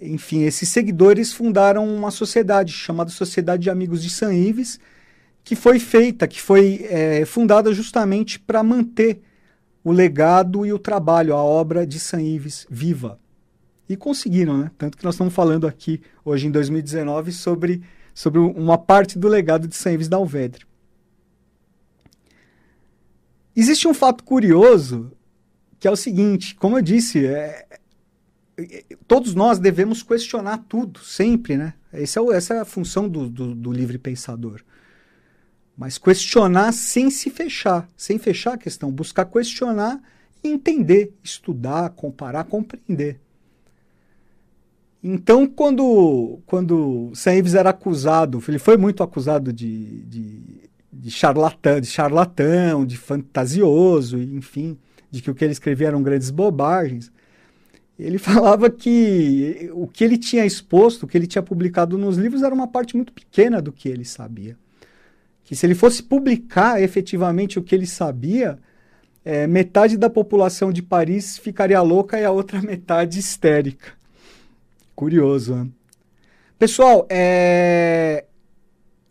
enfim, 0.00 0.42
esses 0.42 0.68
seguidores 0.68 1.32
fundaram 1.32 1.86
uma 1.92 2.10
sociedade 2.10 2.72
chamada 2.72 3.10
Sociedade 3.10 3.64
de 3.64 3.70
Amigos 3.70 4.02
de 4.02 4.10
San 4.10 4.32
Ives, 4.32 4.78
que 5.42 5.56
foi 5.56 5.78
feita, 5.78 6.28
que 6.28 6.40
foi 6.40 6.86
é, 6.88 7.24
fundada 7.24 7.72
justamente 7.72 8.38
para 8.38 8.62
manter 8.62 9.20
o 9.82 9.90
legado 9.90 10.64
e 10.66 10.72
o 10.72 10.78
trabalho, 10.78 11.34
a 11.34 11.42
obra 11.42 11.86
de 11.86 11.98
San 11.98 12.20
Ives 12.20 12.66
viva. 12.70 13.18
E 13.88 13.96
conseguiram, 13.96 14.58
né? 14.58 14.70
Tanto 14.76 14.98
que 14.98 15.04
nós 15.04 15.14
estamos 15.14 15.32
falando 15.32 15.66
aqui, 15.66 16.00
hoje 16.24 16.46
em 16.46 16.50
2019, 16.50 17.32
sobre, 17.32 17.82
sobre 18.14 18.38
uma 18.38 18.76
parte 18.76 19.18
do 19.18 19.26
legado 19.26 19.66
de 19.66 19.74
San 19.74 19.92
Ives 19.92 20.08
da 20.08 20.18
Alvedre. 20.18 20.66
Existe 23.56 23.88
um 23.88 23.94
fato 23.94 24.22
curioso, 24.22 25.10
que 25.80 25.88
é 25.88 25.90
o 25.90 25.96
seguinte, 25.96 26.54
como 26.54 26.76
eu 26.78 26.82
disse, 26.82 27.26
é, 27.26 27.66
todos 29.06 29.34
nós 29.34 29.58
devemos 29.58 30.02
questionar 30.02 30.58
tudo, 30.68 31.00
sempre, 31.00 31.56
né? 31.56 31.74
Esse 31.92 32.18
é 32.18 32.22
essa 32.32 32.54
é 32.54 32.60
a 32.60 32.64
função 32.64 33.08
do, 33.08 33.28
do, 33.28 33.54
do 33.54 33.72
livre 33.72 33.98
pensador. 33.98 34.60
Mas 35.76 35.96
questionar 35.96 36.72
sem 36.72 37.10
se 37.10 37.30
fechar, 37.30 37.88
sem 37.96 38.18
fechar 38.18 38.54
a 38.54 38.58
questão, 38.58 38.90
buscar 38.90 39.24
questionar 39.26 40.00
e 40.42 40.48
entender, 40.48 41.14
estudar, 41.22 41.90
comparar, 41.90 42.44
compreender. 42.44 43.20
Então, 45.02 45.46
quando, 45.46 46.40
quando 46.44 47.12
Ives 47.36 47.54
era 47.54 47.70
acusado, 47.70 48.42
ele 48.48 48.58
foi 48.58 48.76
muito 48.76 49.04
acusado 49.04 49.52
de, 49.52 50.02
de, 50.02 50.70
de, 50.92 51.10
de 51.80 51.86
charlatão, 51.86 52.84
de 52.84 52.96
fantasioso, 52.96 54.18
enfim, 54.18 54.76
de 55.08 55.22
que 55.22 55.30
o 55.30 55.34
que 55.34 55.44
ele 55.44 55.52
escrevia 55.52 55.86
eram 55.86 56.02
grandes 56.02 56.30
bobagens 56.30 57.12
ele 57.98 58.18
falava 58.18 58.70
que 58.70 59.70
o 59.74 59.86
que 59.86 60.04
ele 60.04 60.16
tinha 60.16 60.46
exposto, 60.46 61.02
o 61.02 61.06
que 61.06 61.18
ele 61.18 61.26
tinha 61.26 61.42
publicado 61.42 61.98
nos 61.98 62.16
livros 62.16 62.42
era 62.42 62.54
uma 62.54 62.68
parte 62.68 62.96
muito 62.96 63.12
pequena 63.12 63.60
do 63.60 63.72
que 63.72 63.88
ele 63.88 64.04
sabia. 64.04 64.56
Que 65.44 65.56
se 65.56 65.66
ele 65.66 65.74
fosse 65.74 66.02
publicar 66.02 66.80
efetivamente 66.80 67.58
o 67.58 67.62
que 67.62 67.74
ele 67.74 67.86
sabia, 67.86 68.58
é, 69.24 69.46
metade 69.46 69.96
da 69.96 70.08
população 70.08 70.72
de 70.72 70.82
Paris 70.82 71.38
ficaria 71.38 71.80
louca 71.80 72.20
e 72.20 72.24
a 72.24 72.30
outra 72.30 72.60
metade 72.62 73.18
histérica. 73.18 73.92
Curioso, 74.94 75.54
né? 75.54 75.68
Pessoal, 76.58 77.06
é... 77.08 78.24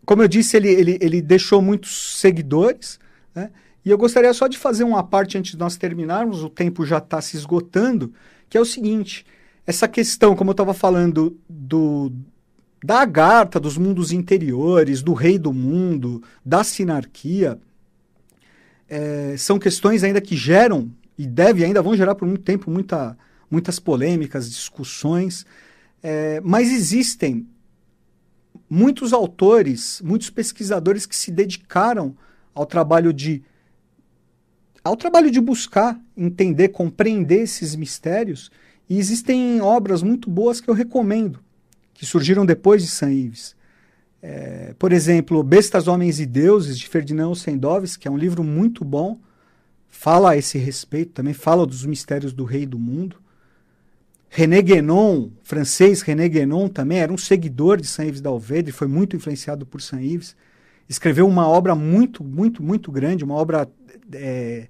como 0.04 0.22
eu 0.22 0.28
disse, 0.28 0.54
ele, 0.54 0.68
ele, 0.68 0.98
ele 1.00 1.22
deixou 1.22 1.62
muitos 1.62 2.18
seguidores, 2.18 3.00
né? 3.34 3.50
E 3.82 3.90
eu 3.90 3.96
gostaria 3.96 4.34
só 4.34 4.46
de 4.46 4.58
fazer 4.58 4.84
uma 4.84 5.02
parte 5.02 5.38
antes 5.38 5.52
de 5.52 5.58
nós 5.58 5.78
terminarmos, 5.78 6.44
o 6.44 6.50
tempo 6.50 6.84
já 6.84 6.98
está 6.98 7.22
se 7.22 7.38
esgotando 7.38 8.12
que 8.48 8.56
é 8.56 8.60
o 8.60 8.64
seguinte: 8.64 9.24
essa 9.66 9.86
questão, 9.86 10.34
como 10.34 10.50
eu 10.50 10.52
estava 10.52 10.72
falando, 10.72 11.38
do, 11.48 12.12
da 12.82 13.00
agarta, 13.00 13.60
dos 13.60 13.76
mundos 13.76 14.12
interiores, 14.12 15.02
do 15.02 15.12
rei 15.12 15.38
do 15.38 15.52
mundo, 15.52 16.22
da 16.44 16.62
sinarquia, 16.64 17.58
é, 18.88 19.34
são 19.36 19.58
questões 19.58 20.02
ainda 20.02 20.20
que 20.20 20.36
geram, 20.36 20.90
e 21.16 21.26
deve 21.26 21.64
ainda 21.64 21.82
vão 21.82 21.96
gerar 21.96 22.14
por 22.14 22.26
muito 22.26 22.42
tempo, 22.42 22.70
muita, 22.70 23.16
muitas 23.50 23.78
polêmicas, 23.78 24.48
discussões, 24.48 25.44
é, 26.02 26.40
mas 26.42 26.70
existem 26.70 27.46
muitos 28.70 29.12
autores, 29.12 30.00
muitos 30.04 30.30
pesquisadores 30.30 31.06
que 31.06 31.16
se 31.16 31.30
dedicaram 31.30 32.16
ao 32.54 32.66
trabalho 32.66 33.12
de 33.12 33.42
ao 34.82 34.96
trabalho 34.96 35.30
de 35.30 35.40
buscar, 35.40 36.00
entender, 36.16 36.68
compreender 36.68 37.42
esses 37.42 37.74
mistérios. 37.74 38.50
E 38.88 38.98
existem 38.98 39.60
obras 39.60 40.02
muito 40.02 40.30
boas 40.30 40.60
que 40.60 40.68
eu 40.68 40.74
recomendo, 40.74 41.40
que 41.92 42.06
surgiram 42.06 42.46
depois 42.46 42.82
de 42.82 42.88
San 42.88 43.12
Ives. 43.12 43.56
É, 44.20 44.74
por 44.78 44.92
exemplo, 44.92 45.42
Bestas, 45.42 45.86
Homens 45.86 46.18
e 46.20 46.26
Deuses, 46.26 46.78
de 46.78 46.88
Ferdinand 46.88 47.34
Sendovs, 47.34 47.96
que 47.96 48.08
é 48.08 48.10
um 48.10 48.16
livro 48.16 48.42
muito 48.42 48.84
bom, 48.84 49.18
fala 49.88 50.30
a 50.30 50.36
esse 50.36 50.58
respeito, 50.58 51.12
também 51.12 51.34
fala 51.34 51.66
dos 51.66 51.84
mistérios 51.84 52.32
do 52.32 52.44
rei 52.44 52.66
do 52.66 52.78
mundo. 52.78 53.16
René 54.28 54.60
Guénon, 54.60 55.30
francês 55.42 56.02
René 56.02 56.28
Guénon 56.28 56.68
também 56.68 56.98
era 56.98 57.12
um 57.12 57.16
seguidor 57.16 57.80
de 57.80 57.86
Saint 57.86 58.08
Yves 58.08 58.20
d'Alvedre, 58.20 58.72
foi 58.72 58.86
muito 58.86 59.16
influenciado 59.16 59.64
por 59.64 59.80
Saint 59.80 60.04
Yves. 60.04 60.36
Escreveu 60.88 61.26
uma 61.26 61.48
obra 61.48 61.74
muito, 61.74 62.24
muito, 62.24 62.62
muito 62.62 62.90
grande, 62.90 63.24
uma 63.24 63.34
obra 63.34 63.68
é, 64.12 64.68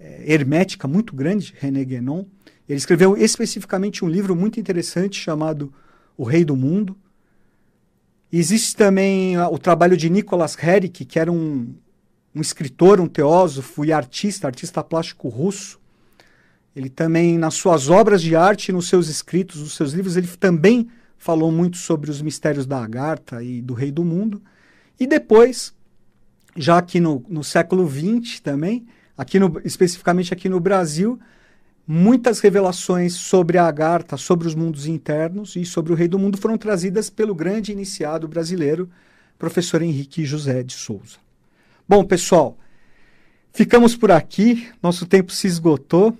hermética 0.00 0.86
muito 0.86 1.14
grande, 1.14 1.54
René 1.58 1.84
Guénon. 1.84 2.24
Ele 2.68 2.78
escreveu 2.78 3.16
especificamente 3.16 4.04
um 4.04 4.08
livro 4.08 4.36
muito 4.36 4.60
interessante 4.60 5.18
chamado 5.18 5.72
O 6.16 6.24
Rei 6.24 6.44
do 6.44 6.54
Mundo. 6.54 6.96
Existe 8.30 8.76
também 8.76 9.38
o 9.38 9.58
trabalho 9.58 9.96
de 9.96 10.10
Nicolas 10.10 10.56
Herrick, 10.62 11.04
que 11.04 11.18
era 11.18 11.32
um, 11.32 11.74
um 12.34 12.40
escritor, 12.40 13.00
um 13.00 13.08
teósofo 13.08 13.84
e 13.84 13.92
artista, 13.92 14.46
artista 14.46 14.84
plástico 14.84 15.28
russo. 15.28 15.80
Ele 16.76 16.90
também, 16.90 17.38
nas 17.38 17.54
suas 17.54 17.88
obras 17.88 18.20
de 18.22 18.36
arte, 18.36 18.70
nos 18.70 18.88
seus 18.88 19.08
escritos, 19.08 19.60
nos 19.60 19.74
seus 19.74 19.92
livros, 19.92 20.16
ele 20.16 20.28
também 20.28 20.88
falou 21.16 21.50
muito 21.50 21.78
sobre 21.78 22.10
os 22.10 22.22
mistérios 22.22 22.66
da 22.66 22.84
Agartha 22.84 23.42
e 23.42 23.60
do 23.62 23.74
Rei 23.74 23.90
do 23.90 24.04
Mundo. 24.04 24.40
E 25.00 25.06
depois, 25.06 25.74
já 26.58 26.76
aqui 26.76 26.98
no, 26.98 27.24
no 27.28 27.44
século 27.44 27.88
XX 27.88 28.40
também, 28.40 28.84
aqui 29.16 29.38
no, 29.38 29.60
especificamente 29.64 30.34
aqui 30.34 30.48
no 30.48 30.58
Brasil, 30.58 31.18
muitas 31.86 32.40
revelações 32.40 33.14
sobre 33.14 33.56
a 33.56 33.66
Agartha, 33.66 34.16
sobre 34.16 34.48
os 34.48 34.56
mundos 34.56 34.84
internos 34.84 35.54
e 35.54 35.64
sobre 35.64 35.92
o 35.92 35.94
Rei 35.94 36.08
do 36.08 36.18
Mundo 36.18 36.36
foram 36.36 36.58
trazidas 36.58 37.08
pelo 37.08 37.34
grande 37.34 37.70
iniciado 37.70 38.26
brasileiro, 38.26 38.90
professor 39.38 39.80
Henrique 39.80 40.24
José 40.24 40.64
de 40.64 40.74
Souza. 40.74 41.18
Bom, 41.88 42.04
pessoal, 42.04 42.58
ficamos 43.52 43.96
por 43.96 44.10
aqui, 44.10 44.68
nosso 44.82 45.06
tempo 45.06 45.32
se 45.32 45.46
esgotou. 45.46 46.18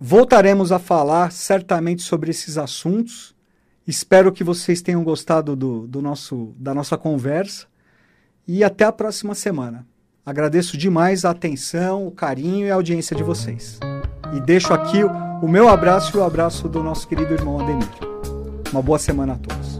Voltaremos 0.00 0.72
a 0.72 0.78
falar 0.78 1.30
certamente 1.32 2.02
sobre 2.02 2.30
esses 2.30 2.56
assuntos. 2.56 3.34
Espero 3.86 4.32
que 4.32 4.42
vocês 4.42 4.80
tenham 4.80 5.04
gostado 5.04 5.54
do, 5.54 5.86
do 5.86 6.00
nosso, 6.00 6.54
da 6.56 6.74
nossa 6.74 6.96
conversa 6.96 7.67
e 8.48 8.64
até 8.64 8.86
a 8.86 8.92
próxima 8.92 9.34
semana. 9.34 9.86
Agradeço 10.24 10.76
demais 10.78 11.26
a 11.26 11.30
atenção, 11.30 12.06
o 12.06 12.10
carinho 12.10 12.66
e 12.66 12.70
a 12.70 12.74
audiência 12.74 13.14
de 13.14 13.22
vocês. 13.22 13.78
E 14.34 14.40
deixo 14.40 14.72
aqui 14.72 15.04
o 15.04 15.46
meu 15.46 15.68
abraço 15.68 16.16
e 16.16 16.20
o 16.20 16.24
abraço 16.24 16.68
do 16.68 16.82
nosso 16.82 17.06
querido 17.06 17.34
irmão 17.34 17.60
Ademir. 17.60 17.88
Uma 18.72 18.82
boa 18.82 18.98
semana 18.98 19.34
a 19.34 19.36
todos. 19.36 19.77